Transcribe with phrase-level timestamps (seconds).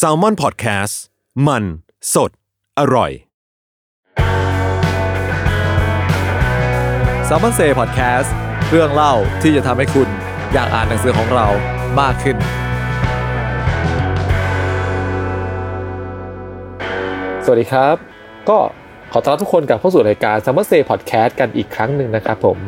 [0.00, 0.94] s a l ม o n PODCAST
[1.46, 1.64] มัน
[2.14, 2.30] สด
[2.78, 3.10] อร่อย
[7.26, 8.34] s ซ l m o n เซ่พอดแคสต์
[8.70, 10.08] เรื่องเล่าที่จะทำให้คุณ
[10.52, 11.46] อยากอ่านหนังสือของเรา
[12.00, 12.36] มากขึ้น
[17.44, 17.96] สวัสดีครับ
[18.48, 18.58] ก็
[19.12, 22.58] ขอต้อนรับทุกคนกลับเข้าสู่รายการ s ซ l m o n เซ่พอดแคสต์กันอีกครั้งหนึ่งนะครับผม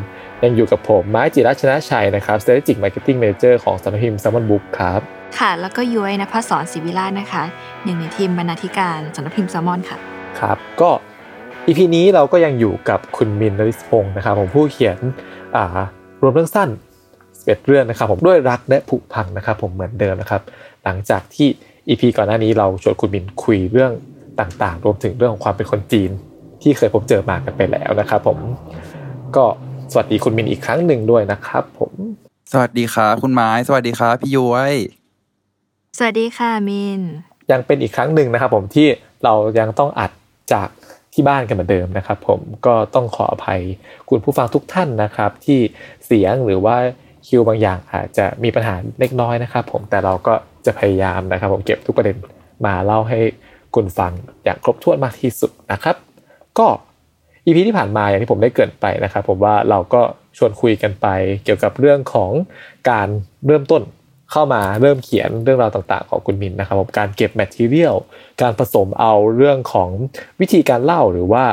[0.42, 7.42] ยังอยู่กับผมไม้จิรัชนะชัยนะครับ Strategic Marketing Manager ของสำนักพิมพ์ s ซ l m o n Book ครับ ค่ะ แล้วก็ย้อยนภัสสอนศิวิราชนะคะ
[7.84, 9.98] หนึ่งในทีมบรรณาธิการสำนักพิมพ์แซลมอนค่ะ
[10.40, 10.90] ครับ ก็
[11.66, 14.98] อีพีนี้เราก็ยังอยู่กับคุณมินนริศพงศ์นะครับผมผู้เขียน
[15.56, 15.64] อ่า
[16.22, 16.68] รวมเรื่องสั้น
[17.44, 20.42] เ็ดเรื่องนะครับผมด้วยรักและผุพังนะครับผมเหมือนเดิมนะครับ
[20.84, 21.48] หลังจากที่
[21.88, 23.92] อีพีก่อนหน้านี้เราชวนคุณมินคุยเรื่อง
[24.40, 26.10] ต่างๆ รวมถึงเรื่องของความเป็นคนจีน
[26.62, 28.38] ที่เคยพบเจอมากันไปแล้วนะครับผม
[29.36, 29.44] ก็
[29.92, 31.92] สวัสดีคุณมินอีกครั้งหนึ่งด้วยนะครับผม
[32.52, 34.74] สวัสดีครับคุณไม้ สวัสดีครับพี่ย้อย
[35.98, 37.00] สวัสดีค่ะมิน
[37.52, 38.88] ยังเป็นอีกครั้งหนึ่งนะครับ ผมที่
[39.24, 40.10] เรายังต้องอัด
[40.52, 40.68] จาก
[41.14, 43.60] ที่บ้านกันเหมือนเดิมนะครับ ผมก็ต้องขออภัย
[44.08, 45.58] คุณผู้ฟังทุกท่านนะครับ ที่
[46.06, 46.76] เสียงหรือว่า
[47.26, 50.34] คิวบางอย่างอาจจะมีปัญหาเล็กน้อยนะครับ ผมแต่เราก็
[50.66, 52.16] จะพยายามนะครับ ผมเก็บทุกประเด็น
[52.66, 53.18] มาเล่าให้
[53.74, 54.12] คุณฟัง
[54.44, 55.96] อย่างครบถ้วนมากที่สุดนะครับ
[56.58, 56.66] ก็
[57.46, 60.00] EP ที่ผ่านมาอย่างที่ผมได้เกริ่นไปนะครับ ผมว่าเราก็
[60.38, 61.06] ชวนคุยกันไป
[61.44, 62.30] เกี่ยวกับเรื่องของ
[62.90, 63.08] การ
[63.46, 63.82] เริ่มต้น
[64.36, 67.96] เข้ามาเริ่มเขียนเรื่องราวต่างๆ ของคุณมินนะครับผมการเก็บ material
[68.42, 69.90] การผสมเอาเรื่องของ
[70.40, 71.44] วิธีการเล่าหรือว่า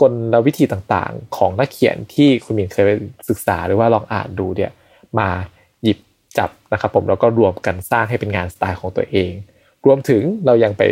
[0.00, 0.12] กล
[0.46, 2.90] วิธีต่างๆ ของนักเขียนที่คุณมินเคยไป
[3.28, 4.70] ศึกษาหรือว่าลองอ่านดูเนี่ย
[5.18, 5.28] มา
[5.82, 5.98] หยิบ
[6.38, 9.32] จับนะครับผมแล้วก็รวมกันสร้างให้เป็นงานสไตล์ของตัวเอง
[9.84, 10.82] รวมถึงเรายังไป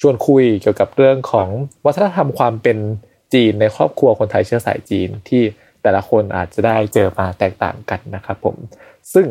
[0.00, 1.48] ชวนคุยเกี่ยวกับเรื่องของ
[1.86, 2.78] วัฒนธรรมความเป็น
[3.34, 5.42] จีนในครอบครัวคนไทยเชื้อสายจีนที่
[5.82, 8.56] แต่ละคนอาจจะได้เจอมาแตกต่างกันนะครับผม
[9.14, 9.26] ซึ่ง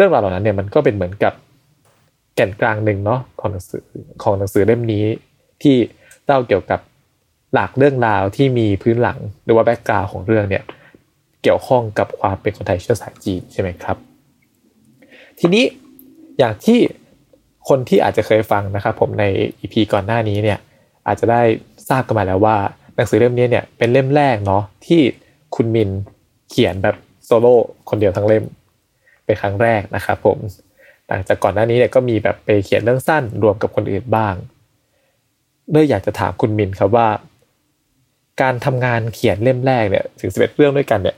[0.00, 1.32] รื่องราวเหล่านั้นเนี่ยมันก็เป็นเหมือนกับ
[2.34, 3.82] แก่นกลางหนึ่งเนาะของหนังสือ
[4.22, 5.04] ของหนังสือเล่มนี้
[5.62, 5.76] ที่
[6.26, 6.80] เล่าเกี่ยวกับ
[7.54, 10.64] หลักเรื่องราวที่มีพื้นหลังหรือว่าแบ็กกราวของเรื่องเนี่ย
[11.42, 13.96] เกี่ยวข้องกับความเป็นคนไทยเชื้อสายจีนใช่ไหมครับ
[15.38, 15.64] ทีนี้
[16.38, 16.78] อย่างที่
[17.68, 19.24] คนที่อาจจะเคยฟังนะครับผมใน
[19.58, 20.58] อีพีก่อนหน้านี้เนี่ย
[21.06, 21.42] อาจจะได้
[21.88, 22.56] ทราบกันมาแล้วว่า
[22.96, 25.00] หนังสือเล่มนี้เนี่ยเป็นเล่มแรกเนาะที่
[25.54, 25.90] คุณมิน
[26.50, 27.54] เขียนแบบโซโล่
[27.88, 28.44] คนเดียวทั้งเล่ม
[29.30, 30.38] เป็นครั้งแรกนะครับผม
[31.08, 34.34] หลังจากก่อนหน้านี้เนี่ยก็มีแบบไปเขียนเรื่องสั้นรวมกับคนอื่นบ้าง
[35.70, 37.08] เลยอยากจะถามคุณมินครับว่า
[38.42, 41.16] การทำงานเขียนเล่มแรกเนี่ยถึงสิบเอ็ดเรื่องด้วยกันเนี่ย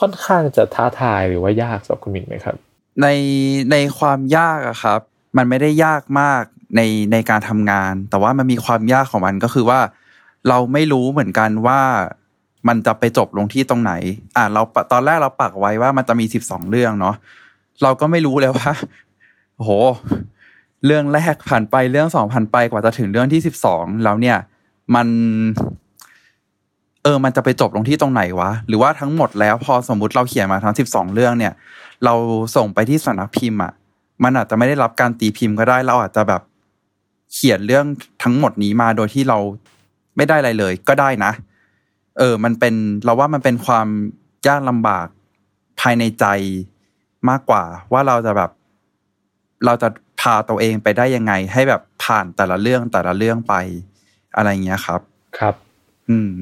[0.00, 2.56] ค่อนข้างจะท้าทายหรือว่ายากสำหรับคุณมินไหมครับ
[3.02, 3.06] ใน
[3.72, 5.00] ในความยากอะครับ
[5.36, 6.42] มันไม่ได้ยากมาก
[6.76, 6.80] ใน
[7.12, 9.80] ในการทำงาน แต่ว่ามันมีความยากของมันก็คือว่า
[10.48, 11.80] เราไม่รู้เหมือนกันว่า
[12.68, 13.92] มันจะไปจบลงที่ตรงไหน
[14.36, 17.14] อ่าเราตอนแรกเราปักไว้ว่ามันจะมีสิบสองเรื่องเนาะ
[17.82, 18.70] เราก็ไม่รู้เลยว่า
[19.56, 19.70] โห
[20.86, 24.36] เรื่องแรกผ่านไปเรื่องสองผ่านไปกว่าจะถึงเรื่องที่สิบสองแล้วเนี่ย
[24.94, 25.08] มัน
[27.02, 31.52] เออ มันจะไปจบลงที่ตรงไหนวะ หรือว่าทั้งหมดแล้วพอสมมุติเราเขียนมาทั้งสิบสองเรื่องเนี่ย
[32.04, 32.14] เรา
[32.56, 33.72] ส่งไปที่สำนักพิมพ์อะ
[34.22, 36.42] มันอาจจะไม่ได้รับการตีพิมพ์ก็ได้ เราอาจจะแบบ
[37.32, 37.84] เขียนเรื่อง
[38.22, 39.38] ทั้งหมดนี้มาโดยที่เรา
[40.16, 41.32] ไม่ได้อะไรเลย ก็ได้นะ
[42.18, 42.74] เออ มันเป็น
[43.04, 43.86] เราว่ามันเป็นความ
[44.46, 45.06] ยากลำบาก
[45.80, 46.24] ภายในใจ
[47.28, 48.50] มากกว่า ว่าเราจะแบบ
[49.64, 49.88] เราจะ
[50.20, 53.54] พาตัวเองไปได้ยังไง ให้แบบผ่านแต่ละเรื่องแต่ละเรื่องไป
[54.36, 55.00] อะไรเงี้ยครับ
[55.38, 55.54] ครับ
[56.08, 56.32] อืม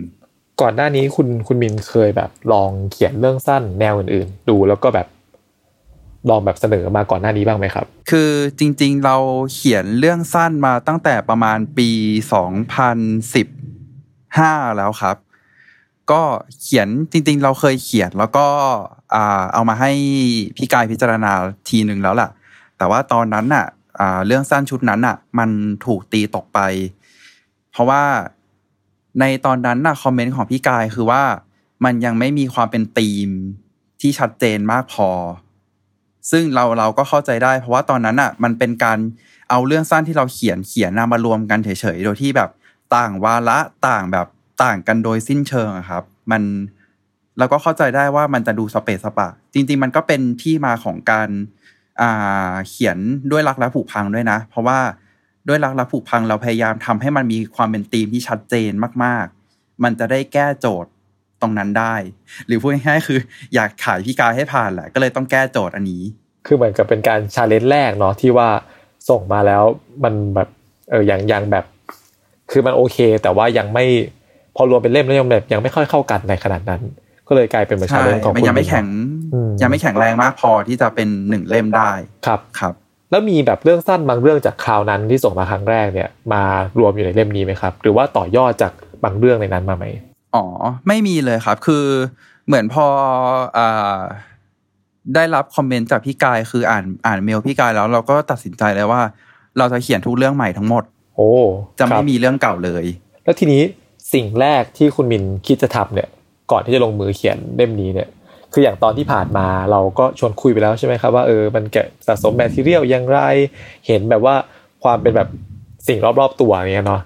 [0.60, 5.06] ก่อนหน้านี้คุณคุณมินเคยแบบ ลองเขียนเรื่องสั้นแนวอื่นๆ ดูแล้วก็แบบ
[6.31, 9.16] ลองแบบเสนอมาก่อนหน้านี้บ้างไหมครับ คือจริง ๆ เรา
[9.52, 11.90] เขียนเรื่องสั้นมาตั้งแต่ประมาณปี
[12.32, 12.99] สองพัน
[13.34, 13.46] สิบ
[14.38, 15.17] ห้าแล้วครับ
[16.11, 16.23] ก็
[16.62, 18.47] เขียนจริง ๆ เราเคยเขียนแล้วก็
[19.55, 19.91] เอามาให้
[20.56, 21.32] พี่กายพิจารณา
[21.69, 22.31] ทีหนึ่งแล้วแหละ
[22.79, 23.67] แต่ว่าตอนนั้นน่ะ
[24.26, 25.50] เรื่องสั้นชุดนั้นน่ะ มัน
[25.87, 26.61] ถูกตีตกไป
[27.73, 28.03] เพราะว่า
[29.20, 31.23] ในตอนนั้นน่ะคอมเมนต์ของพี่กายคือว่า
[31.85, 33.29] มันยังไม่มีความเป็นธีม
[34.00, 35.11] ที่ชัดเจนมากพอ
[36.31, 38.99] ซึ่งเราเราก็เข้าใจได้ เพราะว่าตอนนั้นอะ มันเป็นการ
[39.50, 42.50] เอาเรื่องสั้นที่เราเขียนเขียนนามารวมกันเฉยๆโดยที่แบบ
[42.94, 44.26] ต่างวาระต่างแบบ
[44.62, 46.43] ต่างกันโดยสิ้นเชิงครับ มัน
[47.38, 51.31] เราก็เข้าใจได้ว่ามันจะดูสเปซสปะ จริง ๆ มันก็เป็นที่มาของการ
[52.69, 52.99] เขียน
[53.31, 54.79] ด้วยรักและผูกพังด้วยนะ เพราะว่า
[55.49, 58.73] ด้วยรักและผูกพังเราพยายามทำให้มันมีความเป็นธีมที่ชัดเจน
[59.05, 60.91] มาก ๆ มันจะได้แก้โจทย์
[61.41, 61.94] ตรงนั้นได้
[62.47, 63.19] หรือพูดง่ายๆคือ
[63.55, 66.02] อยากขายพี่กายให้ผ่านแหละก็เลยต้องแก้โจทย์อันนี้
[66.47, 68.49] คือเหมือนกับเป็นการ challenge แรกเนาะที่ว่า
[69.09, 69.64] ส่งมาแล้ว
[70.05, 70.49] มันแบบ
[70.91, 71.64] เออยังยังแบบ
[72.50, 73.85] คือมันโอเค แต่ว่ายังไม่
[74.56, 76.82] พอรวมเป็นเล่มแล้วยังแบบยังไม่ค่อยเข้ากันในขนาดนั้น
[77.29, 78.87] ก็เลยกลายเป็นเหมือน challenge ของคุณยังไม่แข็ง
[79.32, 81.91] อืมยังไม่แข็งแรงมากพอที่จะเป็นหนึ่งเล่มได้
[82.26, 82.75] ครับครับ
[83.11, 86.43] แล้วมีแบบเรื่องสั้นบางเรื่องจากคราวนั้นที่ส่งมาครั้งแรกเนี่ย มา
[86.79, 88.73] รวมอยู่ในเล่มนี้ไหมครับ หรือว่าต่อยอดจาก
[89.05, 89.85] บางเรื่องในนั้นมาไหม
[90.35, 90.44] อ๋อ
[90.88, 91.85] ไม่มีเลยครับ คือ
[92.47, 92.87] เหมือนพอ
[93.59, 93.99] อ่า
[95.14, 99.00] ได้รับคอมเมนต์จากพี่กายคืออ่านอ่านเมลพี่กายแล้วเราก็ตัดสินใจเลยว่า
[99.59, 100.85] เราจะเขียนทุกเรื่องใหม่ทั้งหมด
[101.17, 101.31] โอ้
[101.79, 102.85] จะไม่ครับมีเรื่องเก่าเลย
[103.25, 103.62] แล้วทีนี้
[104.16, 106.08] สิ่งแรกที่คุณมินคิดจะทำเนี่ย
[106.52, 108.08] ก่อนที่จะลงมือเขียนเล่มนี้เนี่ย
[108.52, 113.18] คืออย่างตอนที่ผ่านมาเราก็ชวนคุยไปแล้วใช่ไหมครับว่าเออมันแกะสะสม material อย่างไร
[113.86, 114.34] เห็นแบบว่า
[114.84, 115.28] ความเป็นแบบ
[115.88, 117.00] สิ่งรอบๆตัวเนี่ยเนาะ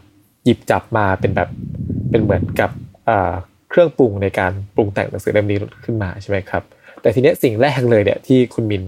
[0.45, 1.49] หยิบจับมาเป็นแบบ
[2.11, 2.71] เป็นเหมือนกับ
[3.09, 3.33] อ่า
[3.71, 6.63] เครื่องปรุงในการปรุงแต่งหนังสือเล่มนี้ขึ้นมาใช่ไหมครับ
[7.01, 8.85] แต่ทีเนี้ยสิ่งแรกเลยเนี่ยที่คุณมิน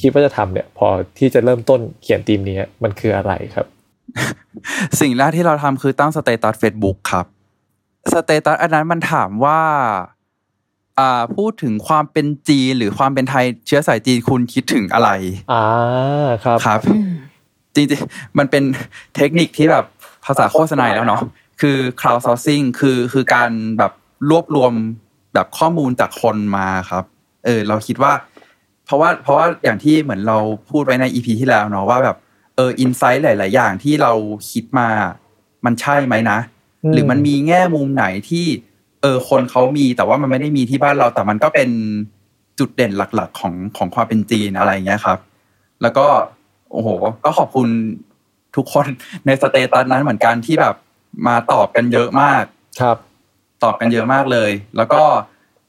[0.00, 0.88] คิดว่าจะทำเนี่ย พอ
[1.18, 3.66] ที่จะเริ่มต้นเขียนธีมนี้มันคืออะไรครับ
[5.00, 7.26] สิ่งแรกที่เราทำคือตั้งสเตตัส Facebook ครับ
[8.12, 9.60] สเตตัสอันนั้นมันถามว่า
[10.98, 15.10] อ่าพูดถึงความเป็นจีนหรือความเป็นไทยเชื้อสายจีนคุณคิดถึงอะไร
[15.52, 15.64] อ่า
[16.44, 17.10] ครับครับอืม
[17.74, 18.64] จริงๆมันเป็น
[19.16, 19.84] เทคนิคที่แบบ
[20.24, 21.22] ภาษาโฆษณาแล้วเนาะ
[21.60, 23.92] คือ crowd sourcing คือคือการแบบ
[24.30, 24.72] รวบรวม
[25.34, 27.04] แบบข้อมูลจากคนมาครับ
[27.44, 28.12] เออ เราคิดว่า
[28.84, 30.38] เพราะว่าเพราะว่าอย่างที่เหมือนเรา
[30.70, 32.16] พูดไว้ใน EP ที่แล้วเนาะว่าแบบ
[32.56, 34.12] เอออินไซต์หลาย ๆ อย่างที่เรา
[34.50, 34.88] คิดมา
[35.64, 36.55] มันใช่ไหมนะอืม
[36.92, 38.46] หรือมันมีแง่มุมไหนที่
[39.02, 41.68] เออคนเขามีแต่ว่ามันไม่ได้มีที่บ้านเราแต่มันก็เป็น
[42.58, 45.18] จุดเด่นหลัก ๆ ของของความเป็นจีนอะไรอย่างเงี้ยครับ
[45.82, 46.06] แล้วก็
[46.72, 46.88] โอ้โห
[47.24, 47.68] ก็ขอบคุณ
[48.56, 48.86] ทุกคน
[49.26, 50.74] ในสเตตัสนั้นเหมือนกันที่แบบ
[51.26, 52.44] มาตอบกันเยอะมาก
[52.80, 52.96] ครับ
[53.64, 55.02] ตอบกันเยอะมากเลย แล้วก็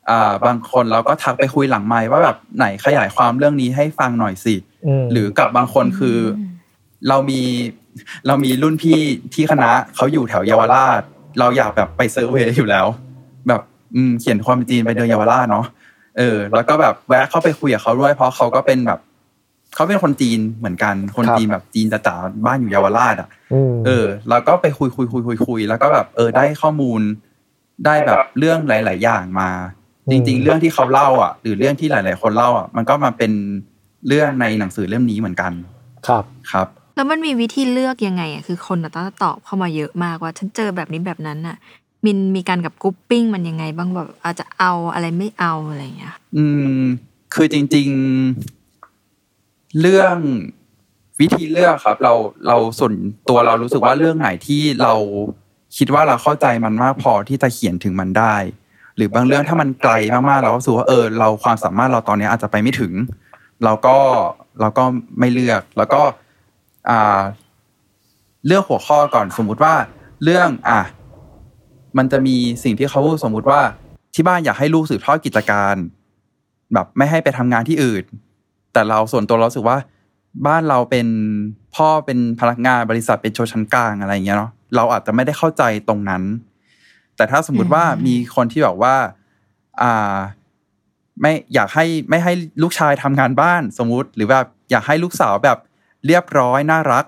[0.10, 6.18] อ่าบางคนเราก็ทักไปคุยหลังไมค์ว่าแบบไหนขยายความเรื่องนี้ให้ฟังหน่อยสิ หรือกับบางคนคือ
[7.08, 7.42] เรามี
[8.28, 9.00] เรามีรุ่นพี่
[9.34, 11.02] ที่คณะเขาอยู่แถวเยาวราช
[11.40, 12.86] เราอยากแบบไป survey อยู่แล้ว
[13.48, 13.62] แบบ
[13.96, 15.66] อืมเขียนความเป็นจีนไปเดินเยาวราชเนาะ
[16.18, 19.00] เออ แล้วก็แบบแวะเข้าไปคุยกับเขาด้วยเพราะเขาก็เป็นแบบ
[19.76, 27.02] เขาเป็นคนจีนเหมือนกันคนจีนแบบจีนจ๋าๆบ้านอยู่เยาวราชอะอืมเออ แล้วก็ไปคุยคุยคุยคุยคุยแล้วก็แบบ เออได้ข้อมูล
[27.86, 29.50] ได้แบบเรื่องหลาย ๆ อย่างมา
[30.12, 33.32] จริง ๆ เรื่องที่เขาเล่าอะ หรือเรื่องที่หลาย ๆ คนเล่าอะมันก็มาเป็น
[34.08, 35.52] เรื่องในหนังสือเล่มนี้เหมือนกัน
[36.08, 36.68] ครับครับ
[36.98, 41.58] แล้วมันมีวิธีเลือกยังไงอะคือคนต้องตอบเข้ามาเยอะมากว่า ฉันเจอแบบนี้แบบนั้นน่ะ
[42.06, 46.46] มินมีการกับกรุ๊ปปิ้งมันยังไงบ้างแบบอาจจะเอาอะไรไม่เอาอะไรอย่างเงี้ย อื
[46.82, 46.84] ม
[47.34, 47.88] คือจริง
[48.66, 50.16] ๆ เรื่อง
[51.22, 52.14] วิธีเลือกครับ เรา
[52.48, 52.94] เราส่วน
[53.30, 54.94] ตัวเรารู้สึกว่าเรื่องไหนที่เรา
[55.78, 58.36] คิดว่าเราเข้าใจมันมากพอที่จะเขียนถึงมันได้
[58.96, 62.94] หรือบางเรื่องถ้ามันไกลมากๆเราก็รู้สึกว่าเออ เราความสามารถเราตอนนี้อาจจะไปไม่ถึง
[63.64, 63.98] เราก็
[64.62, 64.84] เราก็
[65.20, 66.02] ไม่เลือกแล้วก็
[68.48, 69.74] เลือกหัวข้อก่อนสมมุติว่า
[70.24, 70.82] เรื่องอะ
[71.98, 73.62] มันจะมีสิ่งที่เขาสมมุติว่า
[74.16, 75.76] ที่บ้านอยากให้ลูกสืบทอดกิจการ
[76.74, 78.04] แบบไม่ให้ไปทำงานที่อื่น
[78.74, 79.78] แต่เราส่วนตัวเราสึกว่า
[80.48, 81.08] บ้านเราเป็น
[81.76, 86.24] พ่อเป็นพนักงานบริษัทเป็นชชั้นกลางอะไรอย่างเงี้ยเนาะเราอาจจะไม่ได้เข้าใจตรงนั้น
[87.16, 88.96] แต่ถ้าสมมุติว่ามีคนที่แบบว่า
[89.82, 90.18] อ่า
[91.22, 95.58] ไม่อยากให้ไม่ให้ลูกชายทำงานบ้านสมมุติ หรือแบบอยากให้ลูกสาวแบบ
[96.08, 97.06] เรียบร้อยน่ารัก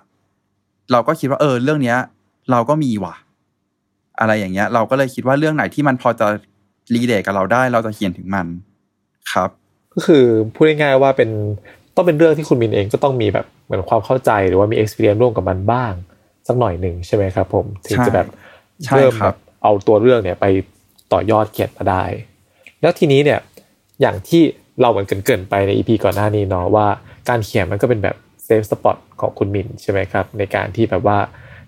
[0.91, 1.98] เราก็คิดว่าเออเรื่องเนี้ย
[2.51, 3.15] เราก็มีว่ะ
[4.20, 6.27] อะไรอย่างเงี้ย เราก็เลยคิดว่าเรื่องไหนที่มันพอจะ
[6.96, 8.48] รีเลทกับเราได้ เราจะเขียนถึงมัน
[9.34, 9.50] ครับ
[9.94, 11.29] ก็คือพูดง่ายๆว่าเป็น
[11.96, 15.94] ต้องเป็นเรื่องที่คุณมินเองก็ต้องมีแบบเหมือนความเข้าใจหรือว่ามี experience ร่วมกับมันบ้าง
[16.48, 18.27] สักหน่อยหนึ่งใช่ไหมครับ ผมถึงจะแบบ
[18.86, 20.46] ใช่เริ่มคแบรับบเอาตัวเรื่องเนี่ยไป
[21.13, 22.03] ต่อยอดเขียนมาได้
[22.82, 23.39] แล้วทีนี้เนี่ย
[24.01, 24.41] อย่างที่
[24.82, 26.88] เราเหมือนเกริ่นๆไปใน EP ก่อนหน้านี้เนาะว่า
[27.29, 31.18] การเขียนมันก็เป็นแบบ safe spot ของคุณมินใช่ไหมครับ ในการที่แบบว่า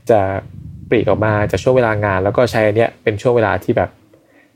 [0.10, 0.20] จะ
[0.90, 3.90] ปลีกออกมาจากช่วงเวลางาน แล้วก็ใช้อันเนี้ยเป็นช่วงเวลาที่แบบ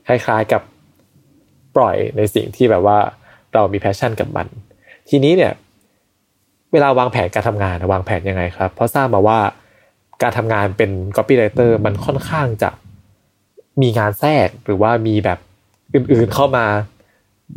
[0.06, 0.62] คล้ายๆกับ
[1.76, 2.98] ปล่อยในสิ่งที่แบบว่า
[3.54, 4.46] เรามี passion กับมัน
[5.08, 5.52] ทีนี้เนี่ย
[6.72, 9.38] เวลาวางแผนการทำงานวางแผนยังไงครับ เพราะทราบมาว่า
[10.22, 12.70] การทำงานเป็น copywriter มันค่อนข้างจะ
[13.82, 15.38] มีงานแทรกหรือว่ามีแบบ
[15.94, 16.66] อื่นๆเข้ามา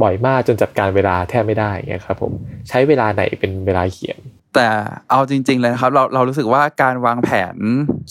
[0.01, 2.31] บ่อยมากจนจัดการเวลาแทบไม่ได้เงี้ยครับผม
[2.67, 4.19] ใช้เวลาไหนเป็นเวลาเขียน
[4.59, 4.73] แต่
[5.09, 7.55] เอาจริง ๆ เลยนะครับ เราเรารู้สึกว่าการวางแผน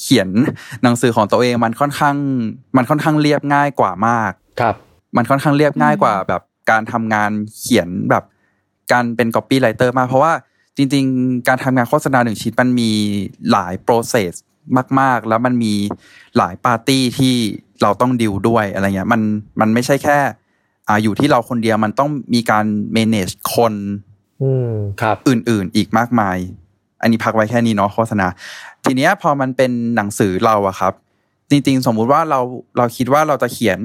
[0.00, 0.28] เขียน
[0.83, 2.17] หนังสือของตัวเองมันค่อนข้าง
[2.76, 4.75] มันค่อนข้างเรียบง่ายกว่ามากครับ
[5.17, 8.25] มันค่อนข้างเรียบง่ายกว่าแบบการทำงานเขียนแบบ
[8.93, 10.33] การเป็น copywriter มากเพราะว่า
[10.76, 12.90] จริง ๆ การทำงานโฆษณาหนึ่งชิ้นมันมี
[13.50, 14.33] หลายโปรเซส
[15.00, 15.75] มาก ๆ แล้วมันมี
[16.37, 17.35] หลายปาร์ตี้ที่
[17.83, 19.21] เราต้องดิวด้วยอะไรเงี้ยมัน
[19.61, 20.19] มันไม่ใช่แค่
[20.88, 22.64] อ่าอยู่ที่เราคนเดียวมันต้องมีการ
[22.97, 24.08] manage คนอืม
[25.02, 26.38] ครับ อื่นๆอีกมากมาย
[27.02, 28.26] อันนี้พักไว้แค่นี้เนาะโฆษณา
[28.85, 30.92] ทีเนี้ยพอมันเป็นหนังสือเราอะครับ
[31.50, 32.40] จริงๆ สมมุติว่าเรา
[32.76, 33.78] เราคิดว่าเราจะเขียน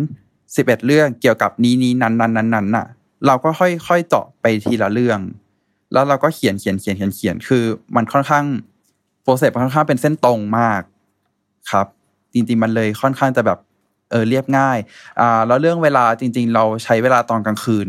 [0.56, 2.86] สิบเอ็ดเรื่องเกี่ยวกับนี้นี้นั้นนั้นนั้นนั้นน่ะ
[3.26, 5.20] เราก็ค่อยค่อยเจาะไปทีละเรื่อง
[5.94, 7.64] แล้วเราก็เขียนเขียนเขียนเขียนเขียนคือ
[7.96, 8.46] มันค่อนข้าง
[9.22, 10.82] โปรเซสค่อนข้างเป็นเส้นตรงมาก
[11.72, 11.88] ครับ
[12.34, 13.60] จริงๆมันเลยค่อนข้างจะแบบ
[14.12, 14.78] เออเรียบง่าย
[15.20, 17.88] อ่าแล้วเรื่องเวลาจริง ๆ เราใช้เวลาตอนกลางคืน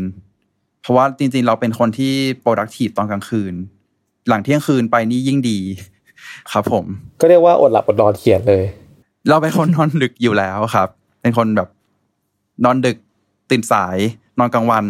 [0.85, 2.13] เพราะว่าจริง ๆ เราเป็นคนที่
[2.43, 3.53] productive ตอนกลางคืน
[4.27, 5.59] หลังเที่ยงคืนไปนี่ยิ่งดี
[6.51, 6.85] ครับ ผม
[7.21, 8.63] ก็เรียกว่าอดหลับอดนอนเขียนเลย
[9.29, 10.89] เราเป็นคนนอนดึกอยู่แล้วครับ
[11.21, 11.69] เป็นคนแบบ
[12.65, 12.97] นอนดึก
[13.49, 13.97] ตื่นสาย
[14.39, 14.85] นอนกลางวัน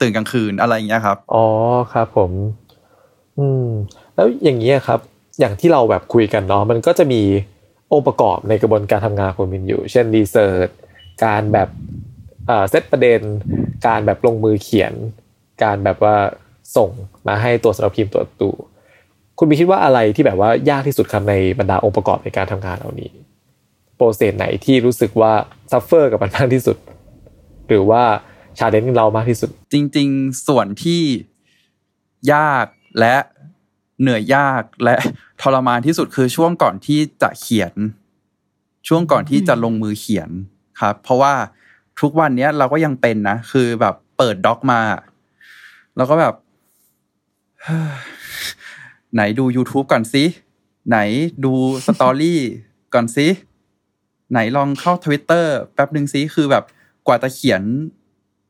[0.00, 1.44] ตื่นกลางคืนอะไรอย่างเงี้ยครับ อ๋อ
[1.92, 2.30] ครับ ผม
[3.38, 3.66] อืม
[4.14, 5.00] แล้วอย่างนี้ยครับ
[5.40, 7.22] อย่างที่เราแบบคุยกันเนาะมันก็จะมี
[7.92, 10.68] องค์ประกอบในกระบวนการทำงานของมินอยู่ เช่นรีเสิร์ช
[11.24, 11.68] การแบบ
[12.46, 13.20] เอ่อเซตประเด็น
[13.86, 14.94] การแบบลงมือเขียน
[15.62, 16.16] การแบบว่า
[16.76, 16.90] ส่ง
[17.28, 18.50] มาให้ตัวสำนักพิมพ์ตรวจดู
[19.38, 23.12] คุณมีคิดว่าอะไรที่แบบว่ายากที่สุดครับในบรรดาองค์ประกอบในการทำงานเหล่านี้
[23.96, 25.32] process ไหนที่รู้สึกว่า
[25.70, 26.76] suffer กับมันมากที่สุด
[27.68, 28.02] หรือว่า
[28.58, 31.02] challenge เรามากที่สุด จริง ๆ ส่วนที่
[32.32, 32.66] ยาก
[32.98, 33.16] และ
[34.00, 34.96] เหนื่อยยากและ
[35.42, 37.74] ทรมานที่สุดคือช่วงก่อนที่จะเขียน
[38.88, 40.30] ช่วงก่อนที่จะลงมือเขียน
[40.80, 41.34] ครับ เพราะว่า
[42.00, 44.80] ทุกวันเนี้ยเราก็ยังเป็นนะ คือแบบเปิด doc มา
[45.98, 46.34] แล้วก็แบบ
[49.14, 50.24] ไหนดู YouTube ก่อนสิ
[50.88, 50.98] ไหน
[51.44, 51.52] ดู
[51.86, 52.40] สตอรี่
[52.94, 53.26] ก่อนสิ
[54.32, 56.64] ไหนลองเข้า Twitter แป๊บหนึ่งสิคือแบบ
[57.06, 57.62] กว่าจะเขียน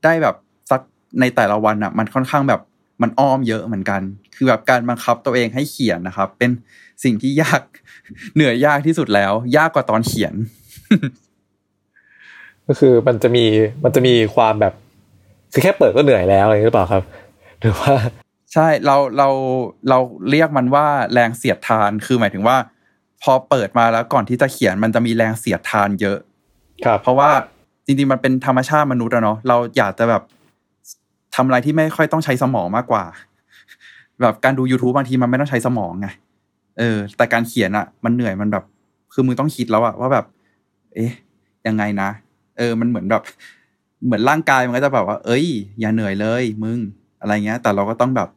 [0.05, 0.37] ได้แบบ
[0.71, 0.81] สัก
[1.21, 2.61] ในแต่ละวันอะ มันค่อนข้างแบบ
[3.03, 4.01] มันอ้อมเยอะเหมือนกัน
[4.35, 6.51] คือแบบการบังคับตัวเองให้เขียนนะครับ เป็น
[7.05, 7.63] สิ่งที่ยาก
[8.35, 10.35] เหนื่อยยากที่สุดแล้ว ยากกว่าตอนเขียน
[12.67, 13.45] ก็คือมันจะมี
[13.85, 14.75] มันจะมีความแบบ
[15.53, 17.03] คือแค่เปิดก็เหนื่อยแล้วอะไรนี้หรือเปล่าครับ
[17.61, 17.95] หรือว่า
[18.53, 19.29] ใช่เราเรา
[19.89, 19.99] เรา
[20.31, 22.57] เรียกมันว่าแรงเสียดทานคือหมายถึงว่า
[23.23, 26.19] พอเปิดมาแล้วก่อนที่จะเขียนมันจะมีแรงเสียดทานเยอะ
[26.85, 27.31] ครับ เพราะว่า
[27.87, 30.23] จริงๆมันเป็นธรรมชาติมนุษย์อะเนาะเราอยากจะแบบ
[31.35, 33.05] ทำอะไรที่ไม่ค่อยต้องใช้สมองมากกว่า
[34.21, 36.09] แบบการดู YouTube บางทีมันไม่ต้องใช้สมองไง
[36.79, 38.65] เออ แต่การเขียนอะมันเหนื่อยมันแบบ
[39.13, 40.25] คือมึงต้องคิดแล้วอะว่าแบบ
[40.95, 41.13] เอ๊ะ
[41.67, 42.11] ยังไงนะ
[42.59, 43.23] เออ มันเหมือนแบบ
[44.05, 45.47] เหมือนร่างกายมันก็จะแบบว่า เอ้ย
[45.81, 46.79] อย่าเหนื่อยเลย มึง
[47.21, 48.29] อะไรเงี้ย แต่เราก็ต้องแบบ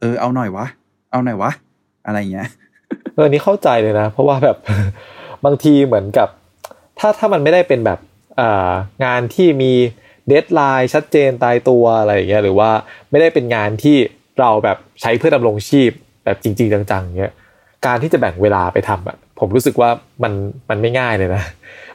[0.00, 0.66] เออเอาหน่อยวะ
[1.10, 1.50] เอาหน่อยวะ
[2.06, 2.48] อะไรเงี้ย
[3.14, 4.56] เออนี้เข้าใจเลยนะ เพราะว่าแบบ
[5.44, 6.28] บางทีเหมือนกับ
[6.98, 7.98] ถ้าถ้ามันไม่ได้เป็นแบบ
[8.40, 8.70] อ่า
[9.04, 9.72] งานที่มี
[10.28, 12.70] เดทไลน์ชัดเจนตายตัวอะไรอย่างเงี้ยหรือว่า
[13.10, 13.96] ไม่ได้เป็นงานที่
[14.40, 15.90] เราแบบใช้เพื่อดำรงชีพ
[16.24, 17.32] แบบจริง ๆ จังๆเงี้ย
[17.86, 19.90] การที่จะแบ่งเวลาไปทำอะผมรู้สึกว่า
[20.22, 20.32] มัน
[20.70, 21.42] มันไม่ง่ายเลยนะ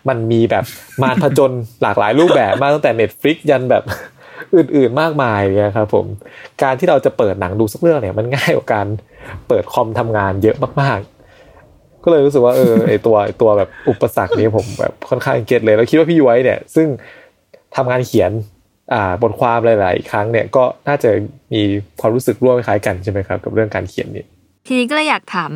[0.10, 0.66] มันมีแบบ
[1.04, 1.52] มารผจญ
[1.82, 3.84] หลากหลายรูปแบบมากตั้งแต่ Netflix ยันแบบ
[4.56, 6.06] อื่นๆมากมายเนี่ยครับผม
[6.64, 8.88] การที่เราจะเปิดหนังดูสักเรื่องเนี่ยมันง่ายกว่าการ
[9.48, 16.88] เปิดคอมทำงานเยอะมากๆ ก็เลยรู้สึกว่าเออไอตัวไอตัวแบบอุปสรรคนี้ผมแบบค่อนข้างเก็ตเลยแล้วคิดว่าพี่ย้อยเนี่ย ซึ่ง
[17.76, 18.32] ทำงานเขียน
[18.94, 21.10] อ่าบทความหลายๆครั้งเนี่ยก็น่าจะ
[21.54, 21.62] มี
[22.00, 24.26] ความรู้สึกร่วมคล้ายกันใช่ไหมครับ กับเรื่องการเขียนนี่
[24.68, 25.52] ทีนี้ก็เลยอยากถาม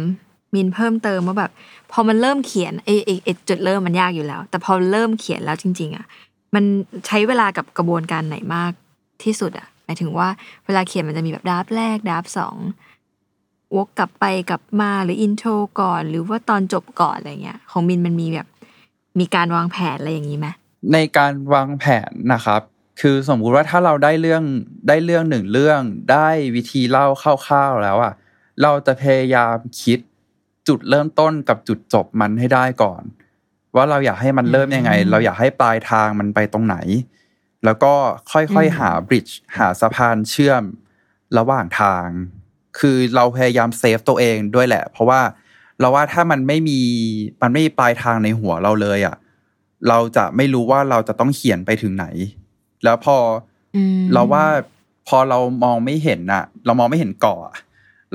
[0.54, 1.52] มินเพิ่มเติมว่าแบบ
[1.92, 2.90] พอมันเริ่มเขียนไอ
[3.24, 6.06] ไอจุดเริ่มมันยากอยู่แล้ว แต่พอเริ่มเขียนแล้วจริง ๆ อะ
[6.56, 6.64] มัน
[7.08, 8.72] ใช้เวลากับกระบวนการไหนมาก
[9.24, 10.28] ที่สุดอะหมายถึงว่า
[10.66, 12.58] เวลาเขียนมันจะมีแบบ draft แรก draft สอง
[13.76, 15.50] วกกลับไปกลับมาหรือ intro
[15.82, 18.48] ก่อน หรือว่าตอนจบก่อนอะไรเงี้ยของมินมันมีแบบ
[19.20, 20.48] มีการวางแผนอะไรอย่างนี้ไหม
[20.94, 22.62] ในการวางแผนนะครับ
[23.02, 24.44] คือสมมุติว่าถ้าเราได้เรื่อง
[24.88, 28.14] ได้เรื่องหนึ่งเรื่อง ได้วิธีเล่าคร่าวๆแล้วอะ
[28.62, 30.00] เราจะพยายามคิด
[30.68, 33.02] จุดเริ่มต้นกับจุดจบมันให้ได้ก่อน
[33.76, 36.78] ว่าเราอยากให้มันเริ่มยังไง เราอยากให้ปลายทางมันไปตรงไหน
[37.66, 37.94] แล้วก็
[38.32, 40.64] ค่อยๆหาบริดจ์หาสะพานเชื่อม
[41.38, 42.08] ระหว่างทาง
[42.80, 45.22] คือเราพยายามเซฟตัวเองด้วยแหละ เพราะว่า
[45.80, 46.80] เราว่าถ้ามันไม่มี
[47.42, 49.16] มันไม่มีปลายทางในหัวเราเลยอะ
[49.88, 52.06] เราจะไม่รู้ว่าเราจะต้องเขียนไปถึงไหน
[52.84, 53.18] แล้วพอ
[53.76, 54.46] อมเราว่า
[55.08, 57.56] พอเรามองไม่เห็นน่ะ เรามองไม่เห็นเกาะอะ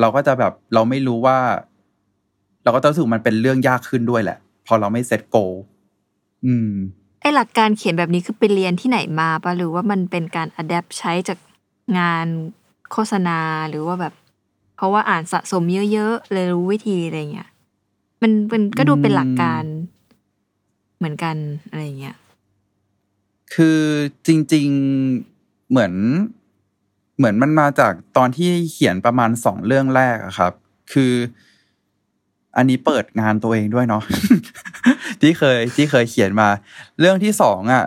[0.01, 1.39] เราก็จะแบบเราไม่รู้ว่า
[2.65, 5.37] เราก็จะรู้สึกมันเป็นเรื่องยากขึ้นด้วยแหละ พอเราไม่เซตโก
[6.47, 6.71] อืม
[7.21, 11.39] ไอหลักการเขียนแบบนี้คือไปเรียนที่ไหนมาปะหรือว่ามันเป็นการอัดแอปใช้จาก
[11.99, 12.27] งาน
[12.93, 14.15] โฆษณาหรือว่าแบบ
[14.77, 17.51] เพราะว่าอ่านสะสมเยอะๆเลยรู้วิธีอะไรเงี้ย
[18.23, 19.65] มันเป็นก็ดูเป็นหลักการ
[20.99, 21.37] เหมือนกัน
[21.69, 22.17] อะไรเงี้ย
[23.55, 23.81] คือ
[24.27, 24.69] จริง
[25.19, 25.93] ๆเหมือน
[27.17, 30.53] เหมือนมันมาจากตอนที่เขียนประมาณสองเรื่องแรกอะครับ
[30.93, 31.13] คือ
[32.57, 34.03] อันนี้เปิดงานตัวเองด้วยเนาะ
[35.21, 36.49] ที่เคยที่เคยเขียนมา
[37.01, 37.85] เรื่องที่สองอะ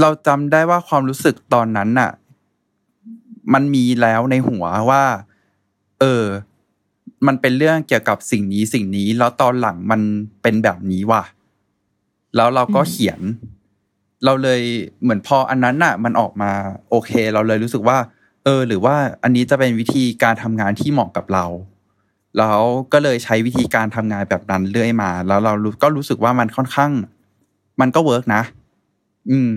[0.00, 2.10] เราจำได้ว่าความรู้สึกตอนนั้นน่ะ
[3.54, 5.04] มันมีแล้วในหัวว่า
[6.00, 6.24] เออ
[7.26, 10.00] มันเป็นเรื่องเกี่ยวกับสิ่งนี้สิ่งนี้ แล้วตอนหลังมัน
[10.42, 11.22] เป็นแบบนี้ว่ะ
[12.36, 13.20] แล้วเราก็เขียน
[14.24, 14.60] เราเลย
[15.02, 16.50] เหมือนพออันนั้นน่ะ มันออกมา
[16.90, 17.98] โอเค เราเลยรู้สึกว่า
[18.44, 21.44] เออ หรือว่าอันนี้จะเป็นวิธีการทำงานที่เหมาะกับเรา
[22.38, 22.58] แล้ว
[22.92, 26.92] ก็เลยใช้วิธีการทำงานแบบนั้นเรื่อยมา แล้วเราก็รู้สึกว่ามันค่อนข้าง
[27.80, 28.42] มันก็เวิร์กนะ
[29.30, 29.50] อืม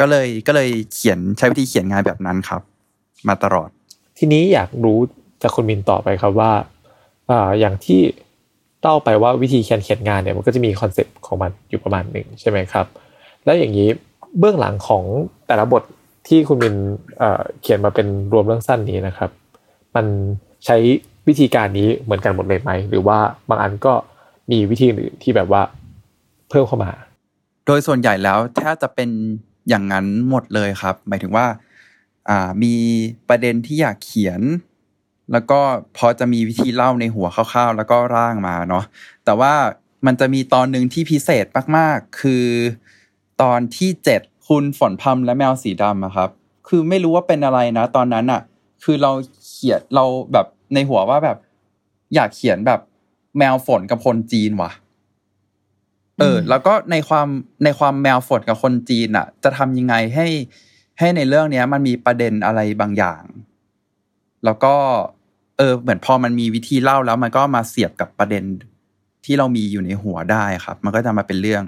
[0.00, 2.62] ก็เลยก็เลยเขียนใช้วิธีเขียนงานแบบนั้นครับ
[3.28, 3.68] มาตลอด
[4.18, 4.98] ทีนี้อยากรู้
[5.42, 6.52] จากคุณมินต่อไปครับว่า
[7.30, 8.00] อ่าอย่างที่
[8.80, 12.86] เล่าไปว่าวิธีเขียนเขียนงานเนี่ยมันก็จะมี concept ของมันอยู่ประมาณหนึ่งใช่ไหมครับ
[13.44, 13.88] แล้วอย่างนี้
[14.38, 15.04] เบื้องหลังของ
[15.46, 15.82] แต่ละบท
[16.28, 16.76] ที่คุณมิน
[17.60, 19.30] เขียนมาเป็นรวมเรื่องสั้นนี้นะครับ
[19.94, 20.06] มัน
[20.64, 20.76] ใช้
[21.28, 23.94] วิธีการนี้เหมือนกันหมดเลยไหม หรือว่าบางอันก็
[24.50, 25.62] มีวิธีอื่นที่แบบว่า
[26.48, 26.90] เพิ่มเข้ามา
[27.66, 29.10] โดยส่วนใหญ่แล้วแทบจะเป็น
[29.68, 32.74] อย่างนั้นหมดเลยครับ หมายถึงว่าามี
[33.28, 34.40] ประเด็นที่อยากเขียน
[35.32, 35.60] แล้วก็
[35.96, 38.84] พอจะมีวิธีเล่าในหัวคร่าวๆ แล้วก็ร่างมาเนาะ
[39.24, 39.54] แต่ว่า
[40.06, 42.46] มันจะมีตอนหนึ่งที่พิเศษมากๆ คือ
[43.42, 46.30] ตอนที่เจ็ดคุณฝนพรมและแมวสีดำครับ
[46.68, 48.40] คือไม่รู้ว่าเป็นอะไรนะ ตอนนั้นอะ
[48.84, 49.12] คือเรา
[49.46, 51.38] เขียนเราแบบ ในหัวว่าแบบ
[52.14, 52.80] อยากเขียนแบบ
[53.38, 54.72] แมวฝนกับคนจีนว่ะ
[56.20, 57.28] เออ แล้วก็ในความ
[57.64, 60.26] ในความแมวฝนกับคนจีนอะ จะทำยังไงให้
[60.98, 63.22] ให้ในเรื่องเนี้ย มันมีประเด็นอะไรบางอย่าง
[64.44, 64.74] แล้วก็
[65.58, 68.44] เออ เหมือนพอมันมีวิธีเล่าแล้ว มันก็มาเสียบกับประเด็น
[69.24, 71.62] ที่เรามีอยู่ในหัวได้ครับ มันก็จะมาเป็นเรื่อง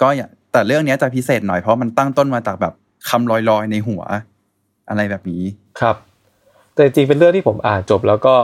[0.00, 2.74] ก็อย่าแต่เรื่องเนี้ยจะพิเศษหน่อยเพราะมันตั้งต้นมาจากแบบ
[3.08, 4.02] คำลอยๆในหัว
[4.88, 5.42] อะไรแบบนี้
[5.80, 5.96] ครับ
[6.74, 8.34] แต่จริงเป็นเรื่องที่ผมอ่านจบ แล้วก็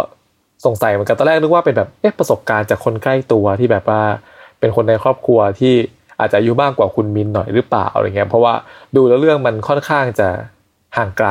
[0.66, 4.02] สงสัยเหมือนกันตอนแรกนึกว่าเป็นแบบเอ๊ะประสบการณ์จากคนใกล้ตัวที่แบบว่า
[4.60, 5.74] เป็นคนในครอบครัวที่
[6.20, 8.54] อาจจะอายุมากกว่าคุณมินหน่อยหรือเปล่าอะไรเงี้ยเพราะว่า
[8.96, 10.28] ดูแล้วเรื่องมันค่อนข้างจะ
[10.96, 11.28] ห่างไกล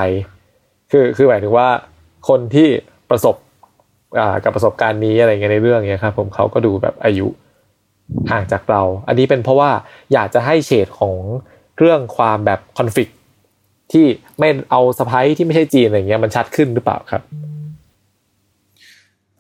[0.92, 1.68] คือคือหมายถึงว่า
[2.30, 2.68] คนที่
[3.10, 3.36] ประสบ
[4.20, 7.28] อ่ากับประสบการณ์นี้อะไรเงี้ยในเรื่องเนี้ยครับผมเขาก็ดูแบบอายุ
[8.32, 9.72] ห่างจากเรา อันนี้เป็นเพราะว่า
[10.14, 11.16] อยากจะให้เฉดของ
[11.78, 13.10] เรื่องความแบบคอน FLICT
[13.92, 14.06] ที่
[14.40, 17.22] ไม่เอาสไปที่ไม่ใช่จีนอะไรเงี้ยมันชัดขึ้นหรือเปล่าครับ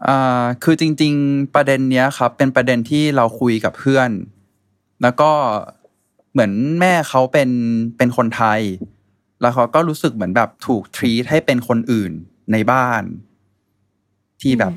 [0.07, 4.10] อ่าคือจริง ๆ ประเด็นเนี้ยครับ เป็นประเด็นที่เราคุยกับเพื่อน
[5.01, 5.31] แล้วก็
[6.31, 7.49] เหมือนแม่เขาเป็น
[7.97, 8.62] เป็นคนไทย
[9.41, 12.12] แล้วเขาก็รู้สึกเหมือนแบบถูกทรีตให้เป็นคนอื่น
[12.51, 13.03] ในบ้าน
[14.41, 14.73] ที่แบบ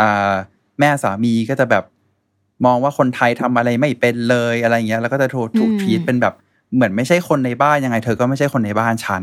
[0.00, 0.32] อ่า
[0.80, 1.84] แม่สามีก็จะแบบ
[2.66, 6.34] มองว่าคนไทยทำอะไรไม่เป็นเลยอะไรเงี้ย แล้วก็จะถูกถูกอืมทรีตเป็นแบบ
[6.74, 9.22] เหมือนไม่ใช่คนในบ้านยังไง เธอก็ไม่ใช่คนในบ้านฉัน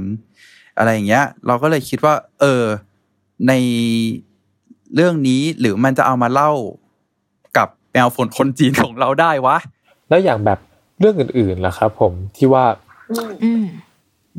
[0.78, 2.64] อะไรอย่างเงี้ย เราก็เลยคิดว่า เออ
[3.48, 3.54] ใน
[4.96, 6.52] เรื่องนี้หรือมันจะเอามาเล่า
[7.58, 9.58] กับแมวฝนคนจีนของเราได้วะ
[10.10, 10.60] แล้วอย่างแบบ
[11.00, 12.66] เรื่องอื่นๆล่ะครับ ผมที่ว่า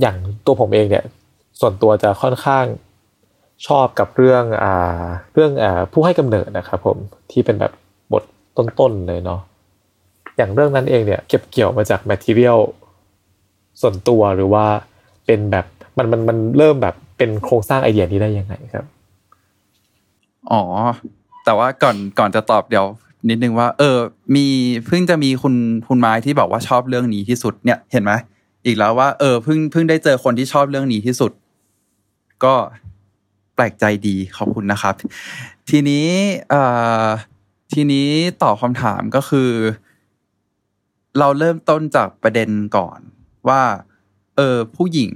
[0.00, 1.04] อย่างตัวผมเองเนี่ย
[1.60, 2.64] ส่วนตัวจะค่อนข้าง
[3.66, 5.02] ชอบกับเรื่องอ่า
[5.34, 6.96] เรื่องอ่าผู้ให้กำเนิดนะครับผม
[7.30, 7.72] ที่เป็นแบบ
[8.12, 8.24] บท
[8.56, 9.40] ต้นๆเลยเนาะ
[10.36, 12.58] อย่างเรื่องนั้นเองเนี่ย เก็บเกี่ยวมาจากแมทเทียล
[13.80, 14.64] ส่วนตัวหรือว่า
[15.26, 18.86] เป็นแบบมันมันมันเริ่มแบบเป็นโครงสร้างไอเดียนี้ได้ยังไงครับ
[20.52, 20.62] อ๋อ
[21.44, 22.86] แต่ว่าก่อนก่อนจะตอบเดี๋ยว
[23.28, 23.98] นิดนึงว่า เออ
[24.36, 24.46] มี
[24.86, 25.54] เพิ่งจะมีคุณ
[25.88, 28.12] คุณไม้ที่บอกว่าชอบเรื่องนี้ที่สุดเนี่ยเห็นไหม
[28.66, 31.32] อีกแล้วว่าเออเพิ่งเพิ่งได้เจอคนที่ชอบเรื่องนี้ที่สุด
[32.44, 32.54] ก็
[33.54, 34.94] แปลกใจดีขอบคุณนะครับ
[35.70, 36.06] ทีนี้
[36.50, 36.62] เอ่
[37.04, 37.06] อ
[37.72, 38.08] ทีนี้
[38.42, 39.50] ตอบคำถามก็คือ
[41.18, 42.98] เราเริ่มต้นจากประเด็นก่อน
[43.48, 43.62] ว่า
[44.36, 45.12] เออผู้หญิง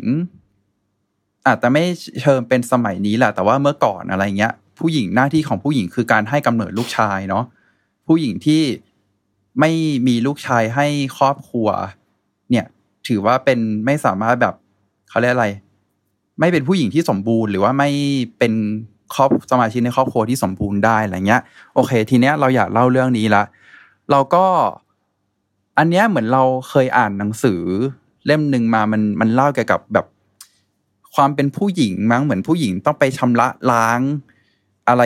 [1.47, 1.85] อาจจะไม่
[2.21, 7.45] เชิงเป็นสมัยนี้แหละแต่ว่าเมื่อก่อนอะไรเงี้ย ผู้หญิงหน้าที่ของผู้หญิงคือการให้กำเนิดลูกชายเนาะ
[8.07, 8.63] ผู้หญิงที่
[9.61, 9.71] ไม่
[10.07, 10.87] มีลูกชายให้
[11.19, 11.69] ครอบครัว
[12.51, 12.67] เนี่ย
[13.09, 14.55] ถือว่าเป็นไม่สามารถแบบ
[15.09, 15.49] เขาเรียกอะไร
[16.41, 17.91] ไม่เป็นผู้หญิงที่สมบูรณ์ หรือว่าไม่
[18.39, 18.53] เป็น
[19.15, 21.43] ครอบสมาชิกในครอบครัวที่สมบูรณ์ได้อะไรเงี้ย
[21.75, 23.45] โอเค ทีเนี้ยเราอยากเล่าเรื่องนี้ละ
[24.11, 24.47] เราก็
[25.79, 27.63] อันเนี้ยเหมือนเราเคยอ่านหนังสือ
[28.27, 30.07] เล่มหนึ่งมามันมันเล่าเกี่ยวกับแบบ
[31.15, 34.01] ความเป็นผู้หญิงมั้งเหมือนผู้หญิงต้องไปชำระล้าง
[34.89, 35.03] อะไร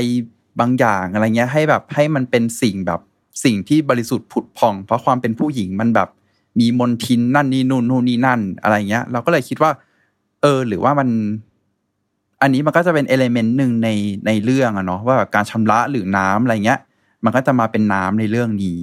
[0.61, 3.01] บางอย่างอะไรเงี้ย ให้แบบให้มันเป็นสิ่งแบบ
[3.45, 6.09] สิ่งที่บริสุทธิ์ผุดผ่อง เพราะความเป็นผู้หญิงมันแบบ
[6.61, 9.71] มีมนทินนั่นนี่นู่นนู่นนี่นั่น อะไรเงี้ย เราก็เลยคิดว่า
[10.43, 11.09] เออ หรือว่ามัน
[12.43, 13.89] อันนี้มันก็จะเป็นเอลเมนต์หนึ่งใน
[14.27, 16.81] ในเรื่องอะเนาะว่าแบบการชำระหรือน้ำอะไรเงี้ย
[17.25, 18.83] มันก็จะมาเป็นน้ำในเรื่องนี้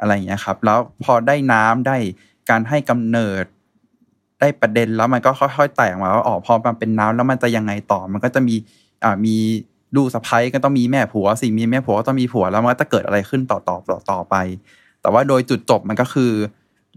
[0.00, 1.96] อะไรเงี้ยครับ แล้วพอได้น้ำได้
[2.50, 3.44] การให้กำเนิด
[4.40, 8.54] ได้ประเด็นแล้วมันก็ค่อยๆแตกมาว่าอ๋อพอมันเป็นน้ำแล้วมันจะยังไงต่อ มันก็จะมี
[9.04, 9.36] อ่ามี
[9.96, 14.34] ลูกสะใภ้ก็ต้องมีแม่ผัวสิมีแม่ผัวก็ต้องมีผัวแล้วมันก็จะเกิดอะไรขึ้นต่อต่อต่อต่อไป
[15.00, 16.32] แต่ว่าโดยจุดจบมันก็คือ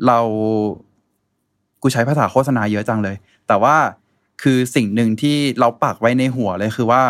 [0.07, 0.19] เรา
[1.81, 3.15] กูใช้ภาษาโฆษณาเยอะจังเลย
[3.47, 3.75] แต่ว่า
[4.41, 7.01] คือสิ่งหนึ่งที่เราปักไว้ในหัวเลยคือว่า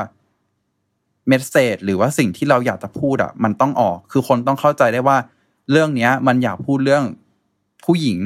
[1.27, 5.17] เมสเซจหรือว่าสิ่งที่เราอยากจะพูดอะ มันต้องออก คือคนต้องเข้าใจได้ว่า
[5.71, 7.03] เรื่องเนี้ย มันอยากพูดเรื่อง
[7.87, 8.19] ผู้หญิง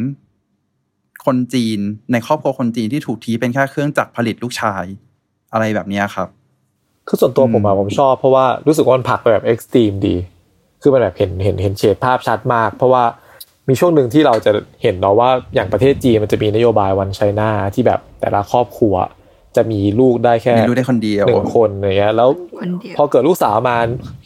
[1.26, 1.80] คนจีน
[2.12, 4.84] ในครอบครัวคนจีนที่ถูกทีเป็นแค่เครื่องจักรผลิตลูกชาย
[5.54, 6.28] อะไรแบบเนี้ยครับ
[7.08, 10.16] คือส่วนตัวผมอะอืมผมชอบเพราะว่ารู้สึกว่ามันผลักไปแบบเอ็กซ์ตรีมดี
[10.82, 13.04] คือมันแบบเห็นเห็นเห็นเฉดภาพชัดมาก เพราะว่า
[13.70, 18.96] มีช่วงหนึ่งที่เราจะเห็นเนาะว่าอย่างประเทศจีนมันจะมีนโยบายวันไชน่าที่แบบแต่ละครอบครัว
[19.56, 23.78] จะมีลูกได้แค่มีลูกได้คนเดียวหนึ่งคนอย่างเงี้ยแล้วคนเดียวพอเกิดลูกสาวมา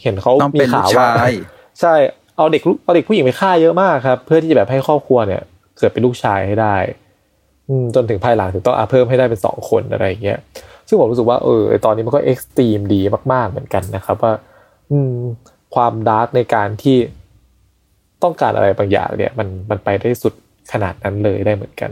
[0.02, 1.32] เห็นเขาต้องมีเป็นลูข่ากวว่าชาย
[1.80, 1.94] ใช่
[2.36, 5.42] เอาเด็กลูกเอาเด็กผู้หญิงไปฆ่าเยอะมากครับ เพื่อที่จะแบบให้ครอบครัวเนี่ย
[5.78, 6.76] เกิดเป็นลูกชายให้ได้
[7.68, 10.38] อืจนถึงภายหลังถึงต้องอาเพิ่มให้ได้เป็นสองคนอะไรอย่างเงี้ย
[10.88, 13.00] ซึ่งผมรู้สึกว่าเออตอนนี้มันก็ extreme ดี
[13.32, 14.32] มาก ๆเหมือนกันนะครับ ว่า
[14.90, 15.14] อืม
[15.74, 16.98] ความ dark ในการที่
[18.22, 20.34] ต้องการอะไรบางอย่างเนี่ย มันมันไปได้สุด
[20.72, 21.90] ขนาดนั้นเลยได้เหมือนกัน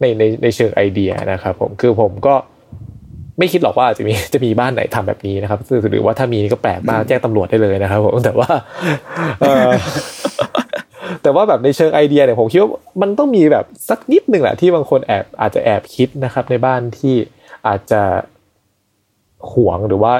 [0.00, 2.34] ในในในเชิงไอเดียนะครับผมคือผมก็
[3.38, 8.50] ไม่คิดหรอกว่าจะมีจะมีบ้านไหนทำแบบนี้นะครับซึ่งหรือว่าถ้ามีนี่ก็แปลกมากแจ้งตำรวจได้เลยนะครับผมแต่ว่า
[9.40, 9.68] เออ
[11.22, 12.70] แต่ว่าแบบในเชิงไอเดียเนี่ยผมคิดว่า
[13.02, 17.14] มันต้องมีแบบสักนิดหนึ่งแหละที่บางคนแอบอาจจะแอบคิดนะครับ ในบ้านที่
[17.66, 18.02] อาจจะ
[19.52, 20.12] หวงหรือว่า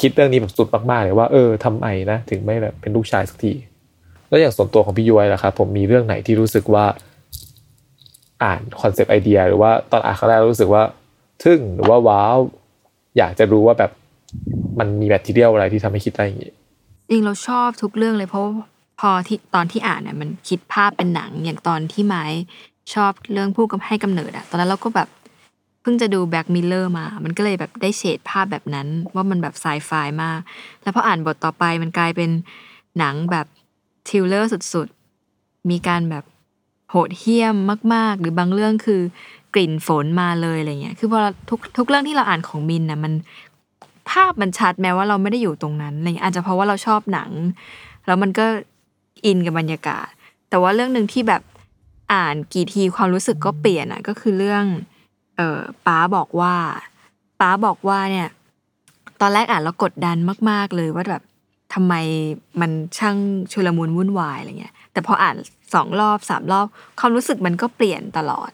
[0.00, 3.52] คิดเรื่องนี้แบบสุดมากๆเลยว่าเออทำไมนะ ถึงไม่แบบเป็นลูกชายสักที
[4.28, 6.84] แล้วอย่างส่วนตัวของพี่ย้อยล่ะครับผมมีเรื่องไหนที่รู้สึกว่า
[8.42, 10.82] อ่าน concept ไอเดีย หรือว่าตอนอ่านครั้งแรกรู้สึกว่า
[11.44, 12.38] ทึ่งหรือว่า wow
[13.18, 13.90] อยากจะรู้ว่าแบบ
[14.78, 16.52] มันมี material อะไรที่ทำให้คิดได้อย่างนี้
[17.10, 18.44] จริงเราชอบทุกเรื่องเลยเพราะ
[19.00, 22.24] พอที่ตอนที่อ่านเนี่ยมันคิดภาพเป็นหนังอย่างตอนที่ไม้
[22.94, 25.08] ชอบเรื่องผู้กำให้กำเนิดอะตอนนั้นเราก็แบบ
[25.82, 29.90] เพิ่งจะดู Black Mirror มา มันก็เลยแบบได้เฉดภาพแบบนั้น ว่ามันแบบไซไฟ
[30.22, 30.40] มาก
[30.82, 32.30] แล้วพออ่านบทต่อไปมันกลายเป็น
[32.98, 33.46] หนังแบบ
[34.08, 36.24] thriller สุดๆ มีการแบบ
[36.90, 37.56] โหดเหี้ยม
[37.94, 39.02] มาก ๆ หรือบางเรื่องคือ
[39.54, 43.12] กลิ่นฝนมาเลยอะไรเงี้ย คือพอทุกทุกเรื่องที่เราอ่านของมินนะมัน
[44.10, 47.30] ภาพมันชัดแม้ว่าเราไม่ได้อยู่ตรงนั้นอะไรเงี้ยอาจจะเพราะว่าเราชอบหนัง
[48.06, 48.44] แล้วมันก็
[49.24, 50.08] อินกับบรรยากาศ
[50.48, 51.42] แต่ว่าเรื่องหนึ่งที่แบบ
[52.12, 54.64] อ่านกี่ทีความรู้สึกก็เปลี่ยนอะก็คือเรื่อง
[55.36, 56.54] เออป้าบอกว่า
[57.40, 58.28] ป้าบอกว่าเนี่ย
[59.20, 60.16] ตอนแรกอ่านแล้วกดดัน
[60.50, 61.22] มาก ๆ เลยว่าแบบ
[61.74, 61.94] ทำไม
[62.60, 63.16] มันช่าง
[63.52, 65.36] ชุลมุนวุ่นวายอะไรเงี้ย แต่พออ่าน
[65.74, 66.66] สองรอบสามรอบ
[67.00, 68.50] ความรู้สึกมันก็เปลี่ยนตลอด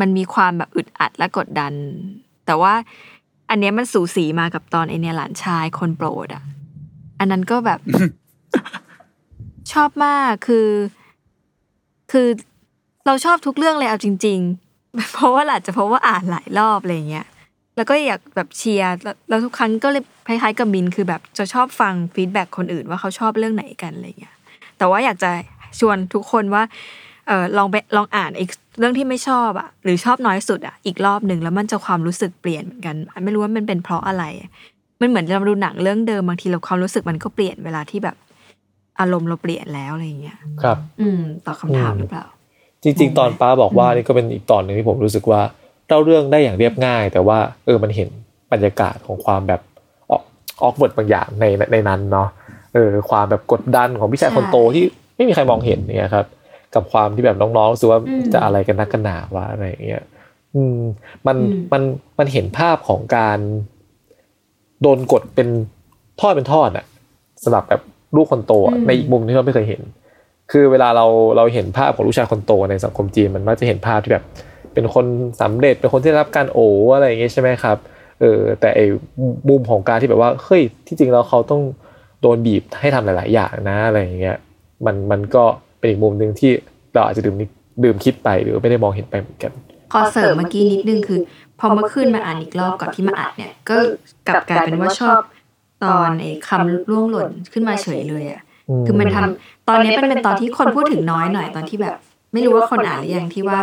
[0.00, 1.72] มันมีความแบบอึดอัดและกดดัน
[2.46, 2.74] แต่ว่า
[3.50, 6.42] อันเนี้ยมันสูสีมากกับตอนไอเนี่ยหลานชายคนโปรดอะ
[7.18, 7.80] อันนั้นก็แบบ
[9.72, 10.68] ชอบมากคือ
[12.12, 12.28] คือ
[13.06, 14.40] เราชอบทุกเรื่องเลยเอาจริง
[14.76, 17.26] ๆ เพราะว่าอาจจะเพราะว่าอ่านหลายรอบอะไรเงี้ย
[17.76, 24.36] แล้วก็อยากแบบเชียร์แล้วแล้วทุกครั้งก็เลยคล้ายๆกับมินคือแบบจะชอบฟัง feedback คนอื่นว่าเขาชอบเรื่องไหนกันอะไรเงี้ย
[24.78, 25.30] แต่ว่าอยากจะ
[25.80, 26.62] ชวนทุกคนว่า
[27.26, 34.24] เออลองไปลองอ่านอีกเรื่องที่ไม่ชอบอะ หรือชอบน้อยสุดอะอีกรอบหนึ่งแล้วมันจะความรู้สึกเปลี่ยนเหมือนกันไม่รู้ว่ามันเป็นเพราะอะไร
[35.00, 38.16] มันเหมือนเราดูหนังเรื่องเดิมบางทีเราความรู้สึกมันก็เปลี่ยนเวลาที่แบบ
[39.00, 42.26] อารมณ์เราเปลี่ยนแล้วอะไรอย่างเงี้ยครับ อืมตอบคำถามอืมหรือเปล่า
[42.82, 45.40] จริง ๆ ตอนป้าบอกว่านี่ก็เป็นอีกตอนหนึ่งที่ผมรู้สึกว่า
[45.88, 48.08] เล่าเรื่องได้อย่างเรียบง่าย แต่ว่า เออมันเห็น
[48.52, 49.60] บรรยากาศของความแบบ
[50.10, 50.22] ออก
[50.62, 52.28] ออกบทบางอย่างในในนั้นเนาะ
[52.74, 54.84] เออความแบบกดดันของพี่ชายใช่คนโตที่
[55.16, 56.26] ไม่มีใครมองเห็นเนี่ยครับ
[56.74, 60.02] กับความที่แบบน้องๆรู้สึกว่าอืมจะอะไรกันนักกันหนาวะอะไรอย่างเงี้ย
[60.54, 60.76] อืม
[61.26, 61.82] มันอืมมัน
[62.18, 63.38] มันเห็นภาพของการ
[64.82, 65.48] โดนกดเป็น
[66.20, 66.84] ทอดเป็นทอดอะ
[67.44, 67.82] สำหรับแบบ
[68.16, 69.82] ลูกคนโตอะในอีกมุมที่เราไม่เคยเห็น
[70.50, 71.06] คือเวลาเรา
[71.36, 74.24] เราเห็นภาพของลูกชายคนโตในสังคมจีนมันมักจะเห็นภาพที่แบบ
[74.74, 75.06] เป็นคน
[75.40, 76.58] สำเร็จเป็นคนที่ได้รับการโอ
[76.94, 77.76] อะไรอย่างเงี้ยใช่ไหมครับ
[78.20, 78.84] เออแต่ไอ้
[79.48, 81.62] มุมของการที่แบบว่าเฮ้ยที่จริงแล้วเขาต้อง
[82.20, 84.36] โดนบีบให้ทำหลาย ๆ อย่างนะอะไรอย่างเงี้ย
[84.86, 85.44] มันมันก็
[85.82, 86.50] เป็นอีกมุมหนึ่งที่
[86.94, 87.44] เราอาจจะดื่มนิ
[87.84, 89.52] ดื่มคิดไปหรือไม่ได้มองเห็นไปเหมือนกัน
[89.92, 91.20] ขอเสริมเมื่อกี้นิดนึงคือ
[91.60, 93.76] พอเมื่อคืนมาอ่านอีกรอบก่อนที่มาอัดเนี่ย ก็
[94.26, 95.20] กลับกลายเป็นว่าชอบ
[95.84, 101.96] ตอนไอ้คำล่วงหล่นขึ้นมาเฉยเลยอะอืมคือมันทำตอนนี้เป็นเป็นตอนที่คนพูดถึงน้อยหน่อยตอนที่แบบ
[102.32, 103.58] ไม่รู้ว่าคนอ่านหรือยังที่ว่า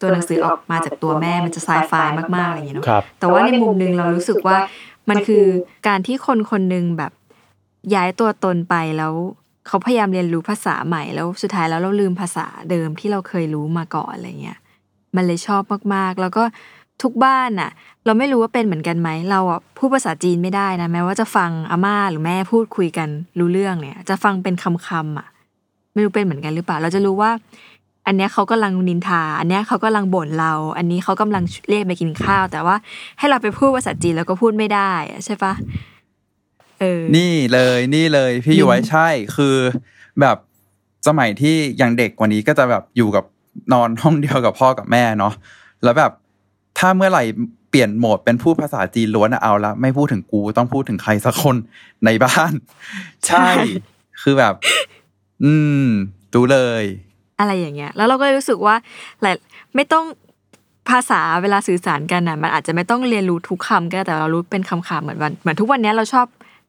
[0.00, 1.92] ตัวหนังสือออกมาจากตัวแม่มันจะไซไฟ
[2.36, 4.56] มากๆอะไรอย่างเงี้ยเนาะครับแต่ว่าในมุมหนึ่งเรารู้สึกว่า
[5.08, 5.44] มันคือ
[5.88, 7.12] การที่คนคนหนึ่งแบบ
[7.94, 9.14] ย้ายตัวตนไปแล้ว
[9.66, 14.58] เขาพยายามเรียนรู้ภาษาใหม่แล้วสุดท้ายแล้วเราลืมภาษาเดิมที่เราเคยรู้มาก่อนอะไรเงี้ย
[15.16, 15.62] มันเลยชอบ
[15.94, 16.44] มากๆ แล้วก็
[17.02, 17.70] ทุกบ้านน่ะ
[18.04, 25.28] เราไม่รู้ว่าเป็นเหมือนกันไหมเราอะพูดภาษาจีนไม่ได้นะแม้ว่าจะฟังอาม่าหรือแม่พูดคุยกันรู้เรื่องเนี่ย จะฟังเป็นคำๆอะ
[25.92, 27.30] ไม่รู้เป็นเหมือนกันหรือเปล่า เราจะรู้ว่า
[28.06, 32.76] อันเนี้ยเขากำลังนินทา อันเนี้ยเขากำลังบ่นเรา อันนี้เขากำลังเรียกไปกินข้าว แต่ว่า
[33.18, 34.92] ให้เราไปพูดภาษาจีนแล้วก็พูดไม่ได้
[35.24, 35.52] ใช่ปะ
[37.16, 39.56] นี่เลยนี่เลยพี่อืมอยู่ไว้ใช่คือ
[40.20, 40.36] แบบ
[41.06, 43.24] สมัยที่ยังเด็กกว่านี้ก็จะแบบอยู่กับ
[43.72, 45.34] นอนห้องเดียวกับพ่อกับแม่เนาะ
[45.82, 46.12] แล้วแบบ
[46.78, 47.24] ถ้าเมื่อไหร่
[47.70, 51.56] เปลี่ยนโหมดเป็นพูดภาษาจีนล้วนอะเอาละไม่พูดถึงกูต้องพูดถึงใครสักคน
[52.04, 52.52] ในบ้าน
[53.26, 53.48] ใช่
[54.22, 54.54] คือแบบ
[55.44, 55.52] อื
[55.84, 55.86] ม
[56.34, 56.84] ดูเลย
[57.40, 58.76] อะไรอย่างเงี้ย แล้วเราก็เลยรู้สึกว่า
[59.22, 59.34] หลาย
[59.74, 60.04] ไม่ต้อง
[60.90, 66.26] ภาษาเวลาสื่อสารกันอะ มันอาจจะไม่ต้องเรียนรู้ทุกคำก็ได้แต่เรารู้เป็นคำๆเหมือนวันเหมือนทุกวันเนี้ยเราชอบ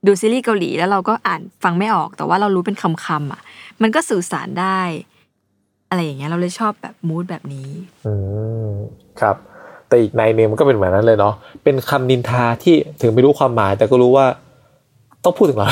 [0.08, 3.42] ดูซีรีส์เกาหลีแล้วเราก็อ่านฟังไม่ออก แต่ว่าเรารู้เป็นคำๆอะ
[3.82, 4.80] มันก็สื่อสารได้
[5.90, 7.70] อะไรอย่างเงี้ยเราเลยชอบแบบมูดแบบนี้
[8.06, 8.14] อื
[8.68, 8.70] ม
[9.22, 9.36] ครับ
[9.88, 14.28] แต่อีกในหนึงมันก็เป็นเหมือนนั้นเลยเนาะเป็นคำนินทาที่ถึงไม่รู้ความหมาย แต่ก็รู้ว่า
[15.24, 15.70] ต้องพูดถึงเรา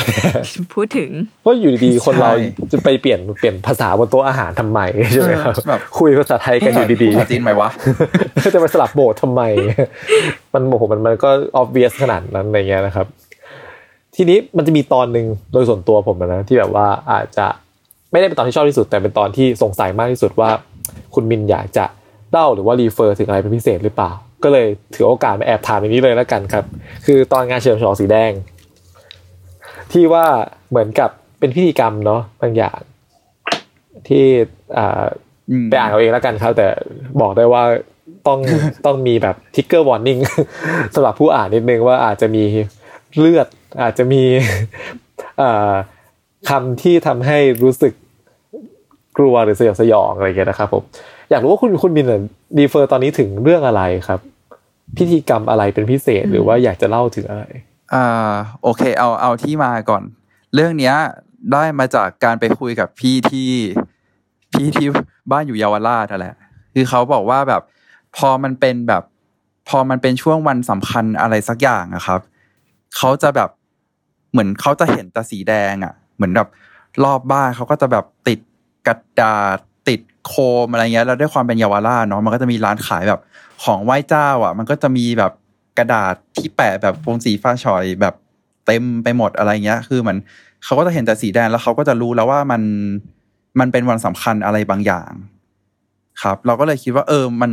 [0.74, 1.10] พูดถึง
[1.42, 4.80] เพราะอยู่ดีๆคนเราใช่จะไปเปลี่ยนเปลี่ยนภาษาบนโต๊ะอาหารทำไม
[5.12, 9.42] ใช่ไหมครับเออแบบคุยภาษาไทยกันอยู่ดีภาษาจีนไหมวะๆจะไปสลับโบสทำไม
[10.54, 11.30] มันโอ้โหมันมันก็
[11.62, 13.06] obvious ขนาดนั้นอะไรเงี้ยนะครับ
[14.16, 17.46] ทีนี้มันจะมีตอนหนึ่งโดยส่วนตัวผมนะที่แบบว่าอาจจะ
[18.12, 20.48] ไม่ได้เป็นตอนที่ชอบที่สุด แต่เป็นตอนที่สงสัยมากที่สุดว่า
[21.14, 21.84] คุณมินอยากจะ
[22.30, 24.10] เล่าหรือว่า refer ถึงอะไรเป็นพิเศษหรือเปล่า
[24.42, 26.64] ก็เลยถือโอกาสมาแอบถามอย่างนี้เลยแล้วกันครับ
[27.06, 28.32] คือตอนงานเฉลิมฉลองสีแดง
[29.92, 30.26] ที่ว่า
[30.70, 32.78] เหมือนกับเป็นพิธีกรรมเนาะบางอย่าง
[34.08, 34.24] ที่
[34.76, 35.04] อ่า
[35.50, 36.66] อืมไปอ่านเอาเองแล้วกันครับ แต่
[37.20, 37.62] บอกได้ว่า
[38.26, 38.38] ต้อง
[38.86, 40.18] ต้องมีแบบทิกเกอร์วอร์นิ่ง
[40.94, 42.44] สำหรับผู้อ่านนิดนึงว่าอาจจะมี
[43.18, 43.46] เลือด
[43.82, 44.22] อาจจะมี
[46.48, 47.92] คำที่ทำให้รู้สึก
[49.18, 50.82] กลัวหรือสยดสยองอะไรอย่างเงี้ยนะครับผม
[51.30, 52.06] อยากรู้ว่าคุณคุณบิน
[52.56, 54.20] ดีเฟอร์ตอนนี้ถึงเรื่องอะไรครับ
[54.96, 57.44] พิธีกรรมอะไรเป็นพิเศษหรือว่าอยากจะเล่าถึงอะไร
[57.94, 58.32] อ่า
[58.62, 60.02] โอเคเอาเอาที่มาก่อน
[60.54, 60.94] เรื่องเนี้ย
[61.52, 63.50] ได้มาจากการไปคุยกับพี่ที่
[64.52, 64.86] พี่ที่
[65.30, 66.36] บ้านอยู่เยาวราชนั่นแหละ
[66.74, 67.62] คือเขาบอกว่าแบบ
[68.16, 69.02] พอมันเป็นแบบ
[69.68, 72.20] พอมันเป็นช่วงวันสำคัญอะไรสักอย่างอะครับ
[72.96, 73.50] เขาจะแบบ
[74.34, 76.48] เหมือนเขาจะเห็นแต่สีแดงอะเหมือนแบบ
[77.04, 78.38] รอบบ้านเขาก็จะแบบติด
[78.86, 83.20] กระดาษติดโคมอะไรเงี้ยแล้วด้วยความเป็นเยาวราชเนาะมันก็จะมีร้านขายแบบ
[83.64, 85.32] ของไหว้เจ้า อะ มันก็จะมีแบบ
[85.78, 88.14] กระดาษที่แปะแบบโปรงสีฟ้าชอยแบบ
[88.66, 90.18] เต็มไปหมดอะไรเงี้ย คือเหมือน
[90.64, 92.62] เขาก็จะเห็นแต่สีแดงแล้วเขาก็จะรู้แล้วว่ามัน
[93.60, 95.10] มันเป็นวันสำคัญอะไรบางอย่าง
[96.22, 97.52] ครับ เราก็เลยคิดว่า เออ มัน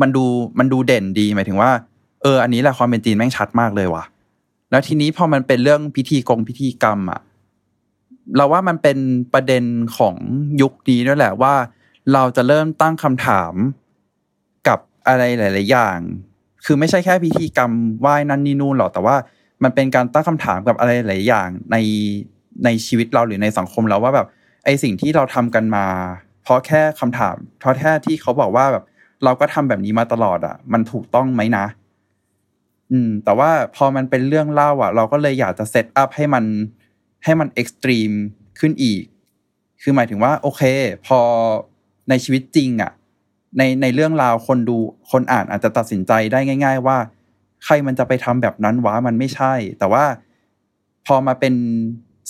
[0.00, 0.24] มันดู
[0.58, 1.70] มันดูเด่นดีหมายถึงว่า
[2.22, 4.04] เออ อันนี้แหละความเป็นจีนแม่งชัดมากเลยว่ะ
[4.74, 7.20] แล้วทีนี้พอมันเป็นเรื่องพิธีกงพิธีกรรมอะ
[8.36, 8.98] เราว่ามันเป็น
[9.34, 9.64] ประเด็น
[9.96, 10.14] ของ
[10.62, 11.54] ยุคนี้ด้วยแหละว่า
[12.12, 13.52] เราจะเริ่มตั้งคำถาม
[14.68, 15.98] กับอะไรหลาย ๆ อย่าง
[16.64, 19.16] คือไม่ใช่แค่พิธีกรรมไหว้นั่นนี่นู่นหรอกแต่ว่า
[19.62, 21.76] มันเป็นการตั้งคำถามกับอะไรหลายอย่างใน
[22.64, 24.26] ในชีวิตเราหรือในสังคมเราว่าแบบ
[24.64, 25.86] ไอสิ่งที่เราทำกันมา
[26.42, 28.84] เพราะแค่คำถาม เพราะแค่ที่เขาบอกว่าแบบ
[29.24, 31.66] เราก็ทำแบบนี้มาตลอดอะ มันถูกต้องไหมนะ
[32.92, 36.44] อืม แต่ว่าพอมันเป็นเรื่องเล่าอะ เราก็เลยอยากจะเซตอัพให้มัน
[37.24, 38.10] ให้มันเอ็กซ์ตรีม
[38.58, 39.02] ขึ้นอีก
[39.82, 40.62] คือหมายถึงว่า โอเค
[41.06, 41.20] พอ
[42.08, 42.92] ในชีวิตจริงอะ
[43.58, 44.76] ในในเรื่องราวคนดู
[45.10, 46.98] คนอ่านอาจจะตัดสินใจได้ง่าย ๆ ว่า
[47.64, 50.04] ใครมันจะไปทำแบบนั้นวะมันไม่ใช่ แต่ว่า
[51.06, 51.54] พอมาเป็น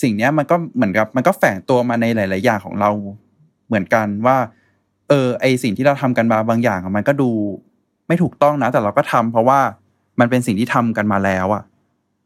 [0.01, 2.89] สิ่งเนี้ยมันก็เหมือนกับมันก็แฝงตัวมาในหลาย ๆ อย่างของเรา
[3.67, 4.37] เหมือนกันว่า
[5.09, 7.29] เออ ไอสิ่งที่เราทำกันมาบางอย่างมันก็ดู
[8.07, 9.59] ไม่ถูกต้องนะ แต่เราก็ทำเพราะว่า
[10.19, 11.63] มันเป็นสิ่งที่ทำกันมาแล้วอะ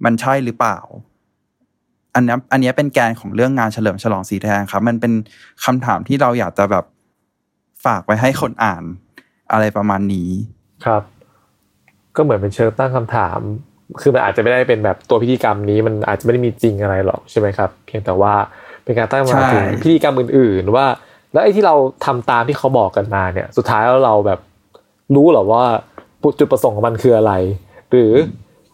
[0.06, 0.78] มันใช่หรือเปล่า
[2.15, 5.13] อันนี้อันนี้เป็นแกนของเรื่องงานเฉลิมฉลองสีแดงครับ มันเป็น
[5.65, 6.86] คำถามที่เราอยากจะแบบ
[7.86, 8.84] ฝากไว้ให้คนอ่าน
[9.52, 10.30] อะไรประมาณนี้
[10.86, 11.04] ครับ
[12.15, 13.39] ก็เหมือนเป็นเชิงตั้งคำถาม
[14.02, 18.34] คือมันอาจจะไม่ได้เป็นแบบตัวพิธีกรรมนี้ มันอาจจะไม่ได้มีจริงอะไรหรอกใช่ไหมครับ เพียงแต่ว่า
[18.84, 20.86] เป็นการตั้งคำถามใช่ถึงพิธีกรรมอื่น ๆ ว่า
[21.34, 21.75] แล้วไอ้ที่เรา
[22.06, 24.39] ทำตามที่เขาบอกกันมาเนี่ย สุดท้ายแล้วเราแบบ
[25.15, 25.63] รู้เหรอว่า
[26.39, 27.34] จุดประสงค์ของมันคืออะไร
[27.91, 28.12] หรือ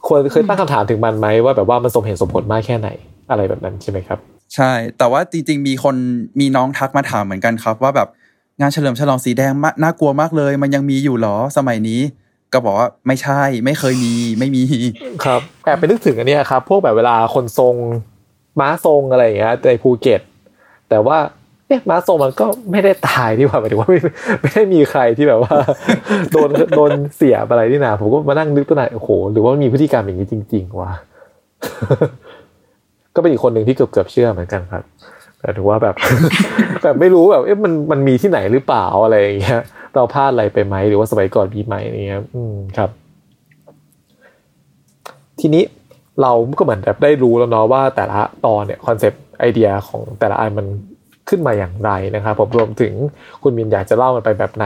[0.07, 2.89] ควรเคยตั้งคำถามถึงมันไหมว่าแบบว่ามันสมเหตุสมผลมากแค่ไหน
[3.29, 4.19] อะไรแบบนั้นใช่ไหมครับ
[4.55, 5.95] ใช่ แต่ว่าจริง ๆ มีคน
[6.39, 8.07] มีน้องทักมาถามเหมือนกันครับ ว่าแบบ
[8.59, 12.01] งานเฉลิมฉลองสีแดงมะน่ากลัวมากเลย มันยังมีอยู่เหรอสมัยนี้
[12.53, 14.63] ก็บอกว่าไม่ใช่ไม่เคยมีไม่มี
[15.23, 17.75] ครับแอบไปนึกถึงอันเนี้ยครับ พวกแบบเวลาคนทรง
[18.59, 20.21] ม้าทรงอะไรอย่างเงี้ยในภูเก็ต
[20.89, 21.17] แต่ว่า
[21.67, 23.99] เอ๊ะมาทรงมันก็ไม่ได้ตายที่ว่าหมายถึงว่าไม่
[24.41, 25.57] ไม่ได้มีใครที่แบบว่า
[26.31, 30.91] โดนโดนเสียอะไรนี่นะผมก็มานั่งนึกตัวไหนอยโอ้โหหรือว่ามีพฤติกรรมอย่างนี้จริง ๆวะ
[33.15, 34.83] ก็เป็นอีกคนหนึ่งที่เกือบเกือบเชื่อเหมือนกันครับ
[35.39, 35.95] แต่ถือว่าแบบ
[36.83, 39.61] แบบไม่รู้แบบเอ๊ะมันมันมีที่ไหนหรือเปล่าอะไรอย่างเงี้ย
[39.95, 42.89] เราพลาดอะไรไปไหมหรือว่าสมัยก่อนมีไหมอะไรเงี้ยอืมครับ
[45.39, 45.63] ทีนี้
[46.21, 50.67] เราก็เหมือนแบบได้รู้แล้วเนาะว่าแต่ละตอนเนี่ยคอนเซปต์ไอเดียของแต่ละอันมัน
[51.29, 52.93] ขึ้นมาอย่างไรนะครับผมรวมถึง
[53.43, 54.65] คุณมินอยากจะเล่ามันไปแบบไหน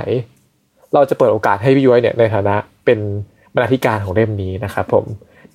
[0.94, 3.00] เราจะเปิดโอกาสให้พี่ย้อยเนี่ยในฐานะเป็น
[3.54, 5.06] บรรณาธิการของเล่มนี้นะครับผม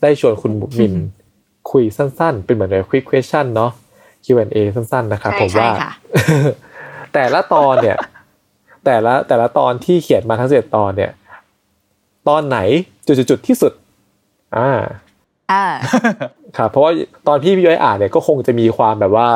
[0.02, 0.94] ได้ชวนคุณมิน
[1.70, 3.70] คุยสั้นๆ เป็นเหมือนแบบ quick question เนาะ
[4.24, 5.90] Q&A สั้นๆ นะครับใช่ผมว่าใช่ค่ะ
[7.14, 7.96] แต่ละตอนเนี่ย
[8.84, 11.12] แต่ละแต่ละตอนที่เขียนมาทั้งเจ็ดตอนเนี่ย
[12.28, 12.58] ตอนไหน
[13.06, 13.72] จุดๆๆที่สุด
[14.56, 14.70] อ่า
[15.52, 15.64] อ่า
[16.56, 16.92] ครับเพราะว่า
[17.28, 19.28] ตอนที่พี่ย้อยอ่านเนี่ยก็คงจะมีความแบบว่า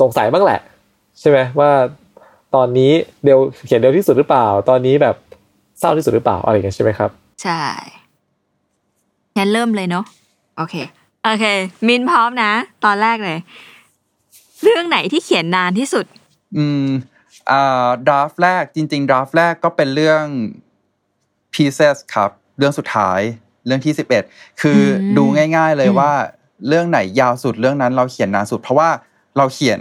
[0.00, 0.60] สงสัยบ้างแหละ
[1.20, 1.70] ใช่ไหมว่า
[2.54, 2.92] ตอนนี้
[3.24, 5.16] เร็วเขียนเร็วที่สุดหรือเปล่า ตอนนี้แบบ
[5.78, 7.10] เศร้าที่สุดหรือเปล่าอะไรอย่างเงี้ยใช่ไหมครับ
[7.42, 7.62] ใช่
[9.36, 10.04] งั้นเริ่มเลยเนาะ
[10.56, 10.74] โอเค
[11.24, 11.44] โอเค
[11.86, 12.52] มินพร้อมนะ
[12.84, 13.38] ตอนแรกเลย
[14.62, 16.06] เรื่องไหนที่เขียนนานที่สุด
[16.56, 16.86] อืม
[17.50, 20.24] อ่าดราฟแรกจริง ๆดราฟแรกก็เป็นเรื่อง
[21.54, 23.20] pieces ครับ เรื่องสุดท้าย
[23.66, 24.24] เรื่องที่สิบเอ็ด
[24.62, 25.24] คืออมดู
[25.56, 26.12] ง่าย ๆเลยอืมว่า
[26.68, 28.90] เรื่องไหนยาวสุดเรื่องนั้นเราเขียนนานสุด เพราะว่า
[29.36, 29.80] เราเขียน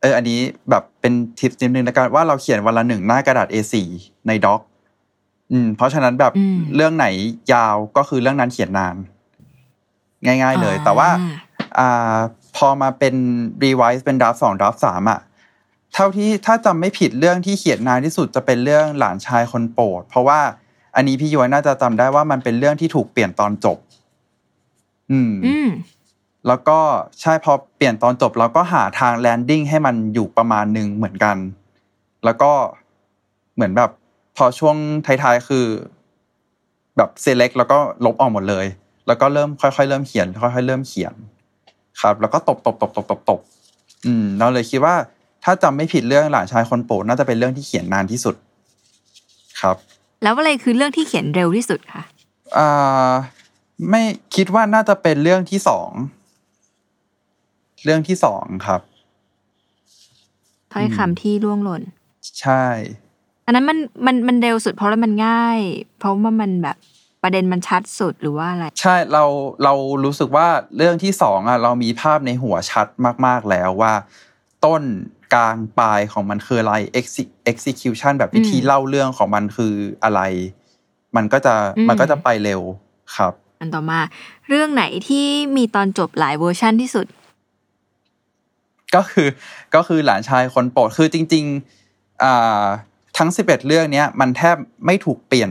[0.00, 3.74] เอออันนี้แบบเป็นทิปนิดนึงแล้วกันว่าเราเขียนวันละหนึ่งหน้ากระดาษ A4
[4.26, 4.60] ในด็อก
[5.52, 7.06] อืม เพราะฉะนั้นแบบอืมเรื่องไหน
[7.52, 8.96] ยาวก็คือเรื่องนั้นเขียนนาน
[10.26, 11.30] ง่าย ๆ เลย แต่ว่า อ่า
[11.78, 12.16] อ่า
[12.56, 13.14] พอมาเป็น
[13.64, 15.20] revise เป็น draft สอง draft สามอะ
[15.94, 20.40] เท่าที่ถ้าจำไม่ผิดเรื่องที่เขียนนานที่สุดจะเป็นเรื่องหลานชายคนโปรด เพราะว่า
[20.96, 23.78] อันนี้พี่ย้อยน่าจะจำได้ว่ามันเป็นเรื่องที่ถูกเปลี่ยนตอนจบ
[25.10, 25.68] อืมอืม
[26.46, 26.78] แล้วก็
[27.20, 31.36] ใช่พอเปลี่ยนตอนจบเราก็หาทาง landing ให้มันอยู่ประมาณหนึ่งเหมือนกัน
[32.24, 32.52] แล้วก็
[33.54, 33.90] เหมือนแบบ
[34.36, 34.76] พอช่วง
[35.06, 35.66] ท้ายๆคือ
[36.96, 38.66] แบบเซเล็กแล้วก็ลบออกหมดเลย
[39.06, 41.14] แล้วก็เริ่มค่อยๆเริ่มเขียน ค่อยๆเริ่มเขียน
[42.00, 43.40] ครับ แล้วก็ตบตบตบตบตบตบ
[44.06, 44.94] อืมเราเลยคิดว่า
[45.44, 48.34] ถ้าจำไม่ผิดเรื่องหลานชายคนโปรดน่าจะเป็นเรื่องที่เขียนนานที่สุด
[49.60, 49.76] ครับ
[50.22, 52.02] แล้วอะไรคือเรื่องที่เขียนเร็วที่สุดคะ
[52.56, 53.12] อ่า
[53.90, 54.02] ไม่
[54.36, 55.90] คิดว่าน่าจะเป็นเรื่องที่สอง
[57.84, 58.80] เรื่องที่สองครับ
[60.72, 61.82] ถ้อยคำที่ล่วงหล่น
[62.40, 62.64] ใช่
[63.46, 65.58] อันนั้นมันมันมันเร็วสุดเพราะว่ามันง่าย
[65.98, 66.76] เพราะว่ามันแบบ
[67.22, 69.24] ประเด็นมันชัดสุดหรือว่าอะไร ใช่เรา
[69.64, 72.86] เรารู้สึกว่าเรื่องที่สองอะเรามีภาพในหัวชัด
[73.26, 73.94] มาก ๆแล้วว่า
[74.64, 74.82] ต้น
[75.34, 79.72] กลางปลายของมันคืออะไร Exe- execution แบบวิธีอืมเล่าเรื่องของมันคือ
[80.04, 80.20] อะไร
[81.16, 82.60] มันก็จะอืมมันก็จะไปเร็ว
[83.16, 84.00] ครับ อันต่อมา
[84.48, 87.06] เรื่องไหนที่มีตอนจบหลายเวอร์ชันที่สุด
[88.94, 89.28] ก็คือ
[89.74, 92.64] ก็คือหลานชายคนโปรดคือจริงๆอ่า
[93.18, 95.50] ทั้ง 11 เรื่องเนี้ยมันแทบไม่ถูกเปลี่ยน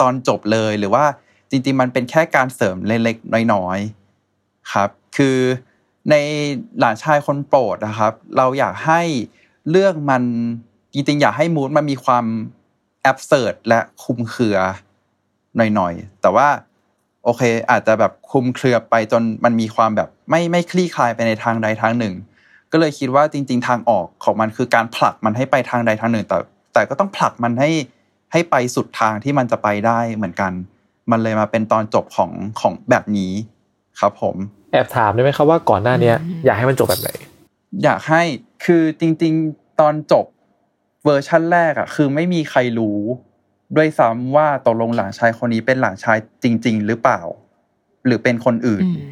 [0.00, 1.04] ตอนจบเลยหรือว่า
[1.50, 5.38] จริงๆ มันเป็นแค่การเสริมเล็กๆน้อยๆครับ คือ
[6.10, 6.14] ใน
[6.78, 9.02] หลานชายคนโปรดนะครับ เราอยากให้
[9.70, 10.22] เรื่องมัน
[10.92, 12.24] จริงๆ อยากให้มูดมันมีความ
[13.02, 14.58] แอบเสิร์และคุมเคือ
[15.56, 16.48] หน่อยๆ แต่ว่า
[17.24, 22.14] โอเค อาจจะแบบคลุมเครือไปจนมันมีความแบบไม่ไม่คลี่คลายไปในทางใดทางหนึ่ง
[22.72, 26.38] ก็เลยคิดว่าจริง ๆ ทางออกของมันคือการผลักมันให้ไปทางใดทางหนึ่ง แต่
[26.74, 27.70] แต่ก็ต้องผลักมันให้
[28.32, 30.52] ให้ไปสุดทางที่มันจะไปได้เหมือนกัน
[31.10, 33.32] มันเลยมาเป็นตอนจบของของแบบนี้
[34.00, 34.36] ครับผม
[34.72, 37.10] แอบถามได้ไหมครับว่าก่อนหน้าเนี้ยอืมอยากให้มันจบแบบไหน
[37.84, 38.22] อยากให้
[38.64, 40.26] คือจริง ๆ ตอนจบ
[41.04, 42.98] เวอร์ชั่นแรกอะคือไม่มีใครรู้
[43.76, 47.20] ด้วยซ้ำว่าตกลงหลานชายคนนี้เป็นหลานชายจริง ๆ หรือเปล่า
[48.06, 49.10] หรือเป็นคนอื่นอืม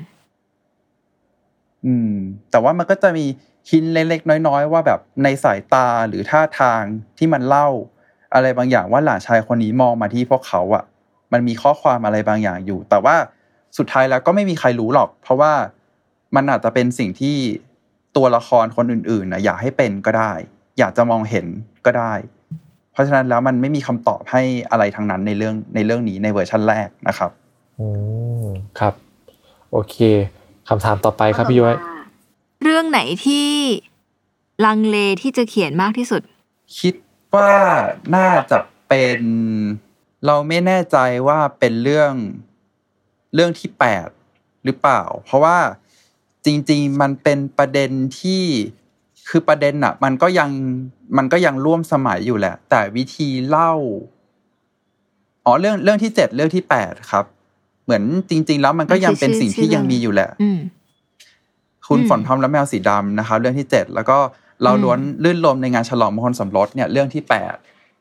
[1.86, 2.14] อืม
[2.50, 3.26] แต่ว่ามันก็จะมี
[3.70, 6.82] หินเล็กๆน้อยๆ ว่าแบบในสายตาหรือท่าทาง
[7.18, 7.68] ที่มันเล่า
[8.34, 10.84] อะไรบางอย่างว่าหลานชายคนนี้มองมาที่พวกเขาอะ
[11.32, 13.16] มันมีข้อความอะไรบางอย่างอยู่ แต่ว่า
[13.78, 15.52] สุดท้ายแล้วก็ไม่มีใครรู้หรอก เพราะว่า
[16.36, 17.36] มันอาจจะเป็นสิ่งที่
[18.16, 20.32] ตัวละครคนอื่นๆนะอยากให้เป็นก็ได้
[20.78, 21.46] อยากจะมองเห็น
[21.86, 22.12] ก็ได้
[22.96, 27.30] เพราะฉะนั้นแล้วมันไม่มีคำตอบให้อะไรทั้งนั้นในเรื่องในเรื่องนี้ในเวอร์ชันแรกนะครับ
[27.78, 27.86] อื
[28.44, 28.46] ม
[28.78, 28.94] ครับ
[29.72, 29.96] โอเค
[30.68, 31.76] คำถามต่อไปครับพี่ย้อย
[32.62, 33.48] เรื่องไหนที่
[34.64, 36.22] ลังเลที่จะเขียนมากที่สุด
[36.78, 36.94] คิด
[37.34, 37.52] ว่า
[38.16, 39.20] น่าจะเป็น
[40.26, 40.96] เราไม่แน่ใจ
[41.28, 42.12] ว่าเป็นเรื่อง
[43.34, 44.08] เรื่องที่แปด
[44.64, 45.58] หรือเปล่า เพราะว่า
[46.44, 48.42] จริง ๆ มันเป็นประเด็นที่
[49.28, 50.50] คือประเด็นอะมันก็ยัง
[51.16, 53.72] มันก็ยังร่วมสมัยอยู่แหละ แต่วิธีเล่า
[55.44, 57.24] อ๋อเรื่องเรื่องที่เจ็ดเรื่องที่แปดครับ
[57.84, 60.58] เหมือนจริง ๆ แล้วมันก็ยังเป็นสิ่งที่ยังมีอยู่แหละอืม
[61.88, 64.18] คุณอืมฝนทอมและแมวสีดำนะครับเรื่องที่เจ็ดแล้วก็
[64.62, 67.54] เราอืมล้วนลื่นลมในงานฉลองมงคลสมรสเนี่ยเรื่องที่แปด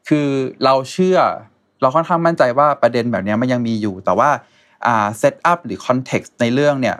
[0.10, 0.28] คือ
[0.64, 1.18] เราเชื่อ
[1.82, 4.30] เราค่อนข้างมั่นใจว่าประเด็นแบบเนี้ยมันยังมีอยู่ แต่ว่า
[4.86, 6.98] อ่า setup หรือ context ในเรื่องเนี่ย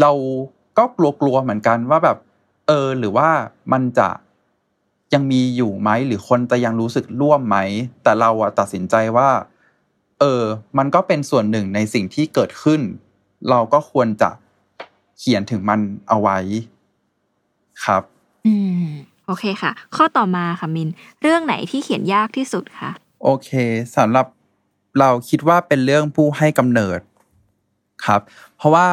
[0.00, 0.10] เรา
[0.78, 0.84] ก็
[1.20, 2.16] กลัวๆเหมือนกันว่าแบบ
[2.66, 3.28] เออ หรือว่า
[3.72, 4.08] มันจะ
[5.14, 7.56] ยังมีอยู่ไหมหรือคนจะยังรู้สึกร่วมไหม
[8.02, 9.30] แต่เราอะตัดสินใจว่า
[10.20, 10.42] เออ
[10.78, 12.80] มันก็เป็นส่วนหนึ่งในสิ่งที่เกิดขึ้น
[13.50, 14.30] เราก็ควรจะ
[15.18, 16.38] เขียนถึงมันเอาไว้
[17.84, 18.02] ครับ
[18.46, 18.54] อื
[18.84, 18.88] ม
[19.26, 20.88] โอเคค่ะ ข้อต่อมาค่ะมิน
[21.22, 22.90] เรื่องไหนที่เขียนยากที่สุดคะ
[23.22, 23.50] โอเค
[23.96, 24.26] สำหรับ
[25.00, 27.00] เราคิดว่าเป็นเรื่องผู้ให้กำเนิด
[28.06, 28.20] ครับ
[28.56, 28.88] เพราะว่า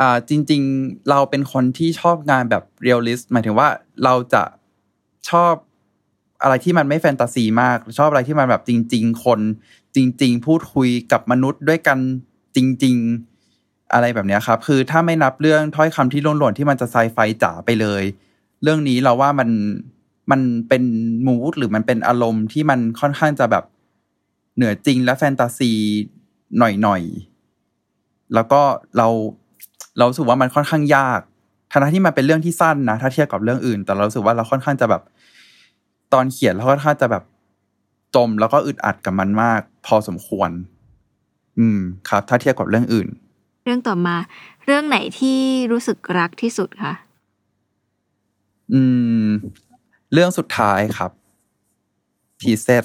[0.00, 3.68] อ่าจริง ๆ เราเป็นคนที่ชอบงานแบบ realist หมายถึงว่า
[4.04, 4.42] เราจะ
[5.30, 5.54] ชอบ
[6.42, 9.40] อะไรที่มันไม่แฟนตาซีมาก ชอบอะไรที่มันแบบจริง ๆ คน
[9.94, 11.98] จริง ๆ พูดคุยกับมนุษย์ด้วยกัน
[12.56, 12.96] จริง
[13.44, 18.02] ๆ อะไรแบบนี้ครับ คือถ้าไม่นับเรื่องถ้อยคำที่ล้นหล่นที่มันจะไซไฟจ๋าไปเลย
[18.62, 19.50] เรื่องนี้เราว่ามัน
[20.30, 20.84] มันเป็น
[21.26, 23.64] มูดหรือมันเป็นอารมณ์ที่มันค่อนข้างจะแบบ
[24.56, 25.72] เหนือจริงและแฟนตาซี
[26.58, 28.60] หน่อยๆ แล้วก็
[28.96, 29.08] เรา
[29.98, 31.20] เรารู้สึกว่ามันค่อนข้างยาก
[31.70, 35.02] ทั้งที่มันเป็นเรื่องที่สั้นนะ ถ้าเทียบกับเรื่องอื่น แต่เรารู้สึกว่าเราค่อนข้างจะแบบ
[36.12, 37.24] ตอนเขียนเราค่อนข้างจะแบบ
[38.14, 40.50] จมแล้วก็อึดอัดกับมันมาก พอสมควร
[41.58, 41.78] อืม
[42.08, 43.08] ครับ ถ้าเทียบกับเรื่องอื่น
[43.64, 44.16] เรื่องต่อมา
[44.64, 45.38] เรื่องไหนที่
[45.72, 46.94] รู้สึกรักที่สุดคะ
[48.72, 48.80] อื
[49.26, 49.28] ม
[50.12, 51.10] เรื่องสุดท้ายครับ
[52.40, 52.84] ทีเซต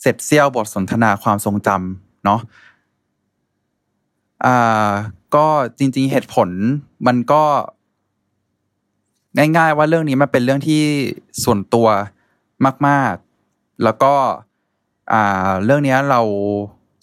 [0.00, 2.40] เสร็จเซี่ยวบทสนทนาความทรงจำเนาะ
[4.44, 4.92] อ่า
[5.34, 5.46] ก็
[5.78, 6.48] จริง ๆ เหตุผล
[7.06, 7.44] มันก็
[9.36, 10.82] ง่ายๆว่าเรื่องนี้มันเป็นเรื่องที่
[11.44, 11.88] ส่วนตัว
[12.86, 13.14] มาก
[13.48, 14.14] ๆ แล้วก็
[15.12, 16.20] อ่าเรื่องนี้เรา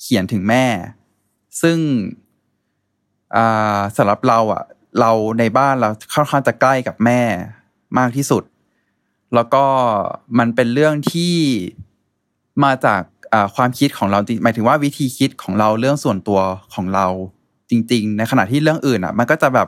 [0.02, 0.66] เขียนถึงแม่
[1.62, 1.78] ซึ่ง
[3.36, 4.64] อ่าสำหรับเราอะ
[5.00, 7.22] เราในบ้านเราค่อนข้างจะใกล้กับแม่
[7.98, 8.44] มากที่สุด
[9.34, 9.66] แล้วก็
[10.40, 11.36] มันเป็นเรื่องที่
[12.64, 13.02] มาจาก
[13.56, 16.40] ความคิดของเราหมายถึงว่าวิธีคิดของเราเรื่องส่วนตัว
[16.74, 17.08] ของเรา
[17.70, 19.68] จริง ๆ ในขณะที่เรื่องอื่นอะ มันก็จะแบบ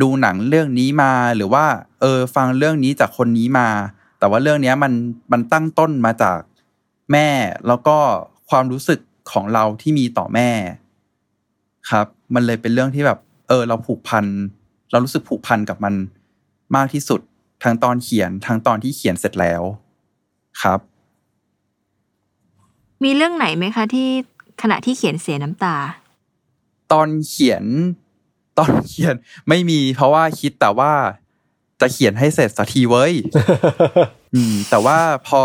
[0.00, 1.64] ดูหนังเรื่องนี้มาหรือว่า
[2.00, 3.68] เออ ฟังเรื่องนี้จากคนนี้มา
[4.18, 4.92] แต่ว่าเรื่องเนี้ยมัน
[5.32, 6.38] มันตั้งต้นมาจาก
[7.12, 7.28] แม่
[7.66, 7.96] แล้วก็
[8.50, 9.00] ความรู้สึก
[9.32, 10.50] ของเราที่มีต่อแม่
[11.90, 13.18] ครับ มันเลยเป็นเรื่องที่แบบ
[13.48, 14.24] เออ เราผูกพัน
[14.90, 15.94] เรารู้สึกผูกพันกับมัน
[16.76, 17.20] มากที่สุด
[17.62, 19.62] ทั้งตอนเขียนทั้งตอนที่เขียนเสร็จแล้ว
[20.62, 20.80] ครับ
[23.04, 24.08] มีเรื่องไหนไหมคะที่
[24.62, 25.76] ขณะที่เขียนเสียน้ำตา
[26.94, 27.64] ตอนเขียน
[28.58, 29.14] ตอนเขียน
[29.48, 30.92] ไม่มี เพราะว่าคิดแต่ว่า
[31.80, 33.12] จะเขียนให้เสร็จสักทีเว้ย
[34.34, 35.42] อืม แต่ว่าพอ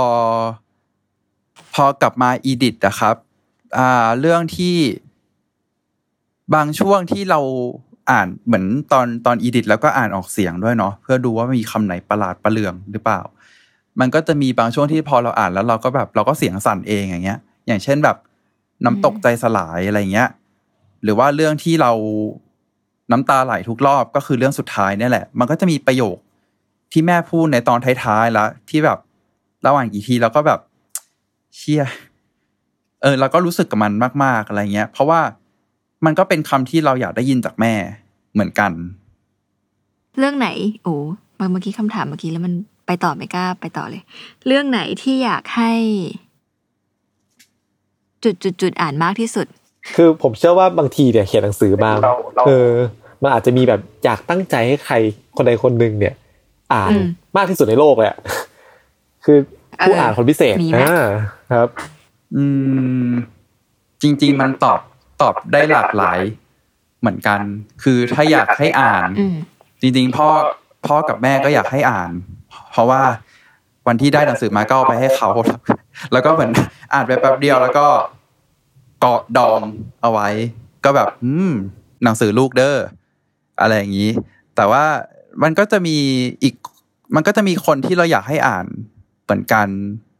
[1.74, 3.16] พอกลับมาอีดิทนะครับ
[3.78, 4.76] อ่า เรื่องที่
[6.56, 7.40] บางช่วงที่เรา
[8.12, 13.22] อ่านเหมือนตอนตอนอีดิทแล้วก็อ่านออกเสียงด้วยเนาะเพื่อดูว่ามีคำไหนประหลาดประเลืองหรือเปล่า
[14.00, 18.18] มันก็จะมีบางช่วงที่พอเราอ่านแล้วเราก็แบบ เราก็เสียงสั่นเองอย่างเงี้ย อย่างเช่นแบบ
[18.86, 20.30] น้ำตกใจสลายอะไรเงี้ย
[21.04, 21.92] หรือว่าเรื่องที่เรา
[23.12, 26.18] น้ำตาไหลทุกรอบก็คือเรื่องสุดท้ายเนี่ยแหละ มันก็จะมีประโยค
[26.92, 28.98] ที่แม่พูดในตอนท้ายๆแล้วที่แบบ
[29.66, 30.60] ระหว่างกี่ทีเราก็แบบ
[31.56, 31.84] เชี่ย
[33.02, 33.92] เออเราก็รู้สึกกับมัน
[34.24, 35.22] มาก ๆอะไรเงี้ย เพราะว่า
[36.06, 37.74] มันก็เป็นคำที่เราอยากได้ยินจากแม่
[38.34, 38.72] เหมือนกัน
[40.18, 40.50] เรื่องไหน
[40.84, 40.96] โอ้
[41.38, 42.54] เมื่อกี้คำถามเมื่อกี้แล้วมัน
[42.88, 44.04] ไปต่อไม่กล้าไปต่อเลย
[44.48, 45.72] เรื่องไหนที่อยากให้
[48.24, 49.48] จุดจุดจุดอ่านมากที่สุด
[49.96, 52.72] คือผมเชื่อว่าบางทีเนี่ยเขียนหนังสือมาเราเราเออ
[53.22, 54.96] มันอาจจะมีแบบอยากตั้งใจให้ใคร
[55.36, 56.14] คนใดคนหนึ่งเนี่ย
[56.74, 57.06] อ่านอืม
[57.38, 58.18] มากที่สุดในโลกเลยอะ
[59.26, 59.38] คือ
[59.86, 61.04] ผู้เอออ่อ่านคนพิเศษมีไหมอ่า
[61.54, 61.70] ครับ
[62.36, 62.46] อื
[63.08, 63.10] ม
[64.02, 64.80] จริง ๆ มันตอบ
[65.22, 66.20] ตอบได้หลากหลาย
[67.00, 67.40] เหมือนกัน
[67.84, 69.36] คือถ้าอยากให้อ่านอืม
[69.82, 70.28] จริง ๆ พ่อ
[70.88, 72.12] พ่อกับแม่ก็อยากให้อ่าน
[72.72, 73.02] เพราะว่า
[73.88, 75.30] วันที่ได้หนังสือมาก็เอาไปให้เขา
[76.14, 76.52] แล้วก็เหมือน
[76.94, 77.86] อ่านไปแป๊บเดียวแล้วก็
[79.00, 79.62] เกาะดอง
[80.02, 80.30] เอาไว้
[80.86, 81.52] ก็แบบ อืม
[82.04, 82.76] หนังสือลูกเด้อ
[83.62, 84.10] อะไรอย่างนี้
[84.56, 84.86] แต่ว่า
[85.44, 85.98] มันก็จะมี
[86.44, 86.56] อีก
[87.16, 88.66] มันก็จะมีคนที่เราอยากให้อ่าน
[89.24, 89.68] เหมือนกัน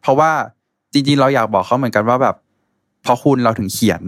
[0.02, 0.32] เพราะว่า
[0.94, 2.36] จริงๆ เราอยากบอกเขาเหมือนกันว่าแบบ
[3.06, 4.02] พราะคุณเราถึงเขียน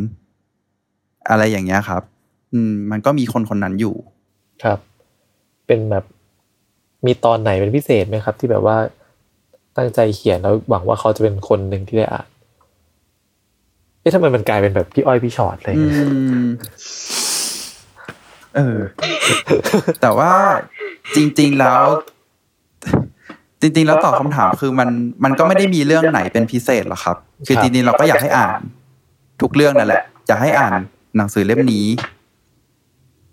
[1.30, 2.04] อะไรอย่างเงี้ยครับ
[2.54, 3.96] อืม มันก็มีคนคนนั้นอยู่
[4.64, 4.80] ครับ
[5.68, 6.06] เป็นแบบ
[7.06, 8.78] มีตอนไหนเป็นพิเศษไหมครับ ที่แบบว่า
[9.78, 12.28] ตั้งใจเขียนแล้วหวังว่าเขาจะเป็นคนหนึ่งที่ได้อ่าน
[14.02, 16.08] เอ๊ะทำไมมันกลายเป็นแบบพี่อ้อยพี่ชอตอะไรอย่างอืเงี้ย
[16.45, 16.47] ม
[18.56, 18.78] เออ
[20.02, 20.32] แต่ว่า
[21.16, 21.84] จริง ๆแล้ว
[23.62, 24.89] จริง ๆ แล้วตอบคำถามคือมัน
[25.24, 28.60] มันก็ไม่ได้มีเรื่องไหนเป็นพิเศษหรอกครับ คือจริงๆเราก็อยากให้อ่าน
[29.41, 30.80] ทุกเรื่องนั่นแหละอยากให้อ่าน
[31.18, 31.86] หนังสือเล่มนี้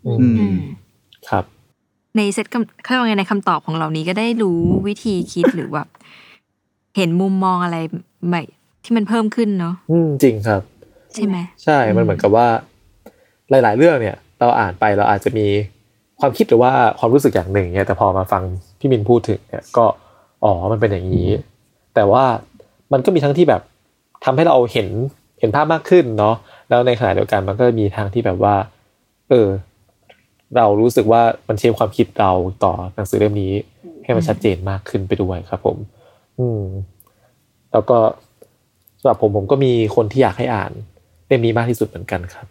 [0.07, 0.59] อือืมอืมม
[1.29, 1.45] ครับ
[2.17, 5.89] ในเซตคำเขาเรียกว่าไงในคำตอบของเรานี้ก็ได้รู้วิธีคิดหรือแบบ
[6.97, 7.77] เห็นมุมมองอะไร
[8.29, 8.43] ใหม่
[8.85, 10.63] ที่มันเพิ่มขึ้นเนาะอืมจริงครับ
[11.15, 12.47] ใช่ไหมใช่มันเหมือนกับว่า
[13.51, 15.47] หลาย ๆ เรื่องเนี่ย เราอ่านไปเราอาจจะมี
[16.21, 18.43] ความคิดหรือว่าความรู้สึกอย่างหนึ่งเนี่ยแต่พอมาฟัง
[18.79, 19.85] พี่มินพูดถึงเนี่ยก็
[20.45, 21.29] อ๋อมันเป็นอย่างนี้
[21.95, 22.25] แต่ว่า
[22.93, 23.63] มันก็มีทั้งที่แบบ
[24.25, 24.89] ทำให้เราเห็น
[25.41, 26.35] เห็นภาพมากขึ้นเนาะ
[26.69, 28.55] แล้วในขณะเดียวกันมันก็มีทางที่แบบว่า
[29.29, 29.49] เออ
[30.57, 32.31] เรารู้สึกว่ามันเชฟความคิดเรา
[32.65, 33.53] ต่อหนังสือเล่มนี้
[34.05, 35.77] ให้มันชัดเจนมากขึ้นไปด้วยครับ ผม
[36.39, 36.63] อืม
[37.73, 37.99] แล้วก็
[39.01, 40.73] สำหรับผมผมก็มีคนที่อยากให้อ่าน
[41.27, 42.47] เล่มนี้มากที่สุดเหมือนกันครับ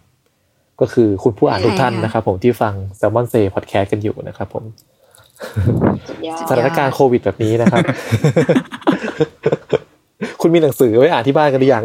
[0.80, 4.64] ก็คือคุณผู้อ่านทุกท่านใครอะนะครับ ผมที่ฟัง s ซ l m o n Say Podcast กันอยู่นะครับผม
[6.08, 7.84] สุดยอดสถานการณ์โควิดแบบนี้นะครับ
[10.40, 11.84] คุณมีหนังสือไว้อ่านที่บ้านกันหรือยัง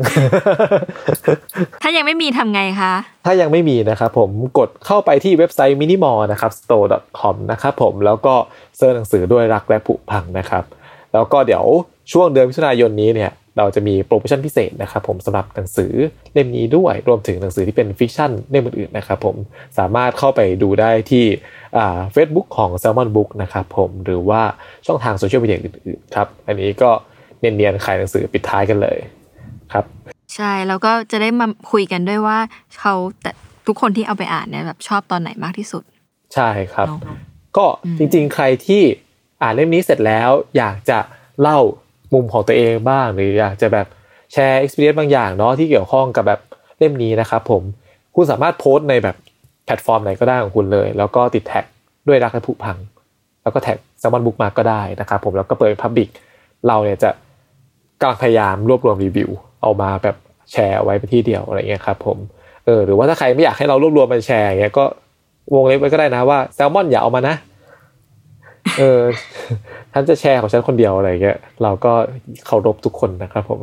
[1.84, 2.94] ถ้ายังไม่มีทำไงคะ
[3.26, 8.36] ถ้ายังไม่มีนะครับผมกดเข้าไปที่เว็บไซต์ minimal นะครับ store.com นะครับผมแล้วก็
[8.78, 10.64] search หนังสือด้วยรักและผุพังนะครับ
[11.14, 11.64] แล้วก็เดี๋ยว
[12.12, 15.94] ช่วงเดือนมิถุนายนนี้เนี่ย เราจะมีโปรโมชั่นพิเศษนะครับผมสำหรับหนังสือ
[16.34, 19.36] เล่มนี้ด้วยรวมถึงหนังสือที่เป็น fiction เล่มอื่นๆนะครับผม
[19.78, 21.26] สามารถเข้าไปดูได้ที่
[21.78, 24.42] อ่า Facebook ของ Salmon Book นะครับผมหรือว่า
[24.86, 26.90] ช่องทางโซเชียลมีเดียอื่นๆครับอันนี้ก็
[27.40, 28.98] เนียนๆขายหนังสือปิดท้ายกันเลย
[29.74, 29.86] ครับ
[30.36, 32.38] ใช่แล้วก็จะได้มาคุยกันด้วยว่า
[32.80, 33.32] เขาแต่
[33.68, 35.84] ทุกคนที่เอาไปอ่านเนี่ยแบบชอบตอนไหนมากที่สุด
[36.34, 37.18] ใช่ครับเนอะ
[37.58, 38.82] ก็อืมจริงๆใครที่
[39.42, 41.00] อ่านเล่มนี้เสร็จแล้วอยากจะ
[41.42, 41.60] เล่า
[42.14, 43.88] มุมของตัวเองบ้าง หรืออยากจะแบบ
[44.34, 46.40] แชร์ experience บางอย่างเนาะที่เกี่ยวข้องกับแบบ
[46.78, 47.64] เล่มนี้นะครับผม
[48.16, 49.16] คุณสามารถโพสต์ในแบบ
[49.66, 51.66] แพลตฟอร์มไหนก็ได้ของคุณเลย แล้วก็ติดแท็ก
[52.08, 52.78] ด้วยรักและผุพัง
[53.44, 56.10] แล้วก็แท็ก s ซ l m o n Book มาก็ได้นะครับผมแล้วก็เปิด Public
[56.68, 57.10] เราเนี่ยจะ
[58.00, 59.30] กำลังพยายามรวบรวมรีวิว
[59.62, 60.16] เอามาแบบ
[60.52, 62.18] แชร์ไว้เป็นที่เดียวอะไรเงี้ยครับผม
[62.66, 64.86] เออหรือว่าถ้าใครไม่อยากให้เรารวบรวมมาแชร์เงี้ยก็
[65.56, 67.36] วงเล็บไว้ก็ได้นะว่าแซลมอนอย่าเอามานะ
[68.78, 69.02] เออ
[69.94, 71.94] ฉันจะแชร์ของฉันคนเดียวอะไรเงี้ยเราก็
[72.46, 73.60] เคารพทุกคนนะครับผม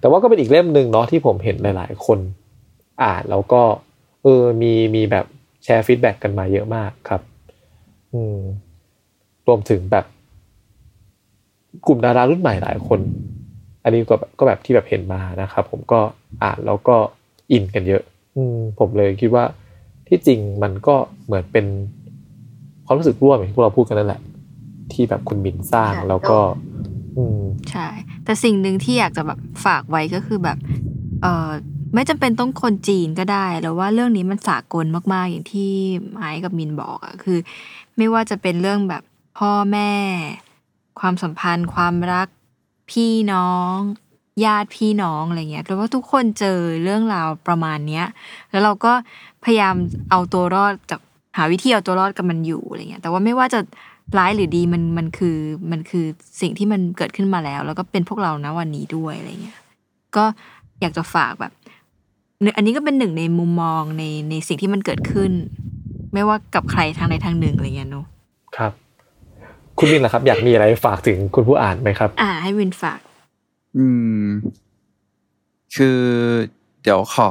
[0.00, 2.18] แต่ว่าก็เป็นอีกเล่มหนึ่งเนาะที่ผมเห็นหลาย ๆ คน
[3.02, 3.62] อ่านแล้วก็
[4.22, 5.26] เออมีมีแบบ
[5.64, 7.22] แชร์ฟีดแบ็กกันมาเยอะมากครับ
[8.12, 8.38] อืม
[9.46, 10.04] รวมถึงแบบ
[11.86, 13.00] กลุ่มดารารุ่นใหม่หลายคน
[13.82, 16.00] อันนี้ก็แบบก็แบบที่แบบเห็นมานะครับ ผมก็
[16.42, 16.96] อ่านแล้วก็
[17.52, 18.02] อินกันเยอะ
[18.36, 19.44] อืมผมเลยคิดว่า
[20.08, 20.96] ที่จริงมันก็
[21.26, 21.66] เหมือนเป็น
[22.88, 24.20] ความรู้สึกร่วมอย่างที่พวกเราพูดกันนั่นแหละ
[24.92, 26.38] ที่แบบคุณมินสร้างแล้วก็
[27.16, 27.88] อืมใช่
[28.24, 30.58] แต่สิ่งหนึ่งที่อยากจะแบบฝากไว้ก็คือแบบ
[31.22, 31.50] เออ
[31.94, 35.72] ไม่จำเป็นต้องคนจีนก็ได้ แล้วว่าเรื่องนี้มันสากลมาก ๆ อย่างที่
[36.10, 37.38] ไม้กับมินบอกอะคือ
[37.96, 39.02] ไม่ว่าจะเป็นเรื่องแบบ
[39.38, 39.92] พ่อแม่
[41.00, 42.28] ความสัมพันธ์ ความรัก
[42.90, 43.74] พี่น้อง
[44.44, 48.06] ญาติพี่น้องอะไรเงี้ยแล้วว่าทุกคนเจอเรื่องราวประมาณเนี้ย
[48.50, 48.92] แล้วเราก็
[49.44, 49.74] พยายาม
[50.10, 51.00] เอาตัวรอดจาก
[51.38, 53.60] หาวิธีเอาตัวรอดกับมันอยู่อะไรเงี้ย แต่ว่าไม่ว่าจะ
[54.18, 55.36] ร้ายหรือดีมันมันคือ
[55.70, 56.04] มันคือ
[56.40, 59.58] สิ่งที่มันเกิดขึ้นมาแล้ว แล้วก็เป็นพวกเรานะวันนี้ด้วยอะไรเงี้ย
[60.16, 60.24] ก็
[60.80, 61.52] อยากจะฝากแบบ
[62.42, 65.32] เนี่ยอันนี้ก็เป็นหนึ่งในมุมมองในในสิ่งที่มันเกิดขึ้น
[66.14, 68.06] ไม่ว่ากับใครทางใดทางหนึ่งอะไรเงี้ยเนอะ
[68.56, 68.72] ครับ
[69.78, 73.00] คุณมินล่ะครับ อยากมีอะไรฝากถึงคุณผู้อ่านไหมครับ อ่า ให้วินฝาก
[73.76, 73.86] อื
[74.22, 74.26] ม
[75.76, 76.00] คือ
[76.82, 77.30] เดี๋ยวขอ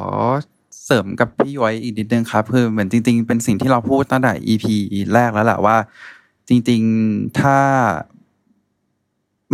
[0.87, 4.65] เสริมกับพี่ย้อยอีกนิดนึงครับคือเหมือนจริง ๆ เป็นสิ่งที่เราพูดตั้งแต่ EP
[5.13, 5.77] แรกแล้วแหละว่า
[6.47, 7.57] จริง ๆถ้า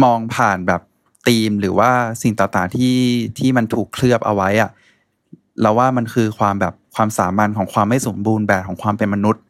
[0.03, 0.81] มองผ่านแบบ
[1.27, 2.97] ธีมหรือว่าสิ่งต่างๆที่
[3.37, 4.69] ที่มันถูกเคลือบเอาไว้อะ
[5.61, 9.41] เราว่ามันคือความแบบความสามัญของความไม่สมบูรณ์แบบของความเป็นมนุษย์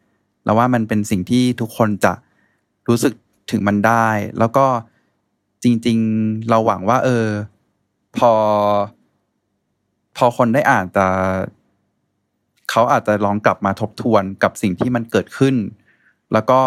[0.44, 2.14] เราว่ามันเป็นสิ่งที่ทุกคนจะ
[2.88, 3.14] รู้สึก
[3.52, 4.08] ถึงมันได้
[4.40, 4.66] แล้วก็
[5.64, 7.26] จริง ๆ เราหวังว่า เออ
[8.18, 8.32] พอ
[10.18, 11.08] พอคนได้อ่านแต่
[12.70, 15.56] เขาอาจจะลองกลับมาทบทวนกับสิ่งที่มันเกิดขึ้น
[16.34, 16.62] แล้วก็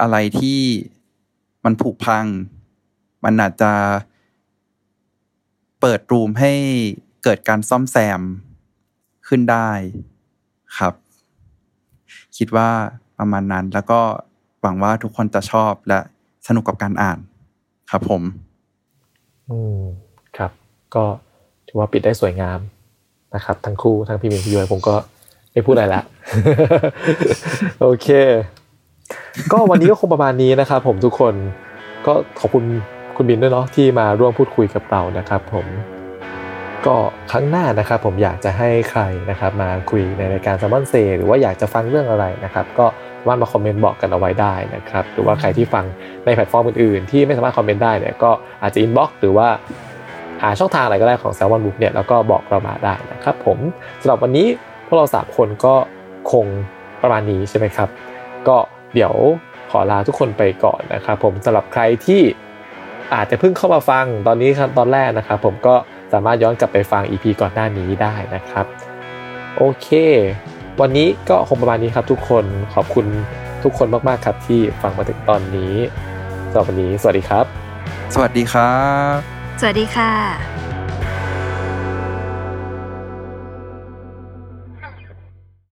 [0.00, 0.60] อะไรที่
[1.64, 2.24] มันผุพัง
[3.24, 3.72] มันอาจจะ
[5.80, 6.52] เปิดรูมให้
[7.24, 8.20] เกิดการซ่อมแซม
[9.28, 9.70] ขึ้นได้
[10.78, 10.94] ครับ
[12.36, 12.68] คิดว่า
[13.18, 14.00] ประมาณนั้นแล้วก็
[14.60, 16.00] หวังว่าทุกคนจะชอบและ
[16.46, 17.18] สนุกกับการอ่าน
[17.90, 18.22] ครับผม
[19.48, 19.80] อืม
[20.36, 20.50] ครับ
[20.94, 21.04] ก็
[21.68, 22.60] ถือว่าปิดได้สวยงาม
[23.34, 24.94] นะครับทั้งคู่ทั้งพี่มินพี่ย้อยผมก็
[25.52, 26.02] ไม่พูดอะไรละ
[27.80, 28.08] โอเค
[29.52, 31.34] ก็วันนี้ก็คงประมาณนี้นะครับ ผมทุกคน
[32.06, 32.64] ก็ขอบคุณ
[33.16, 35.66] คุณบินด้วยเนาะที่มาร่วมพูดคุยกับเรานะครับ ผม
[36.86, 36.96] ก็
[37.30, 42.86] ครั้งหน้านะครับ ผมอยากจะให้ใครนะครับ มาคุยในรายการ s ซ m มอนเซหรือว่าอยากจะฟังเรื่องอะไรนะครับ ก็
[43.20, 45.84] สามารถมาคอมเมนต์บอกกันเอาไว้ได้นะครับ หรือว่าใครที่ฟัง
[46.24, 48.30] ในแพลตฟอร์มอื่นๆ ที่ไม่สามารถคอมเมนต์ได้เนี่ยก็
[48.62, 49.48] อาจจะ inbox หรือว่า
[50.44, 53.58] หาช่องทางอะไรก็ได้ของ Salmon Book เนี่ยแล้วก็บอกเรามาได้นะครับผม
[54.00, 54.46] สำหรับวันนี้
[54.86, 55.74] พวกเราสามคนก็
[56.32, 56.46] คง
[57.02, 57.88] ประมาณนี้ใช่ไหมครับ
[58.48, 58.56] ก็
[58.94, 59.14] เดี๋ยว
[59.70, 62.22] ขอลาทุกคนไปก่อนนะครับผมสำหรับใครที่
[63.14, 65.74] อาจจะเพิ่งเข้ามาฟังตอนนี้ครับตอนแรกนะครับผมก็
[66.12, 68.66] สามารถย้อนกลับไปฟัง EP ก่อนหน้านี้ได้นะครับ
[69.56, 69.88] โอเค
[70.80, 73.06] วันนี้ก็คงประมาณนี้ครับทุกคนขอบคุณ
[73.64, 75.74] ทุกคนมากๆครับที่ฟังมาถึงตอนนี้
[76.50, 77.44] สำหรับวันนี้ สวัสดีครับ
[78.14, 78.74] สวัสดีครั
[79.18, 80.63] บ สวัสดีค่ะ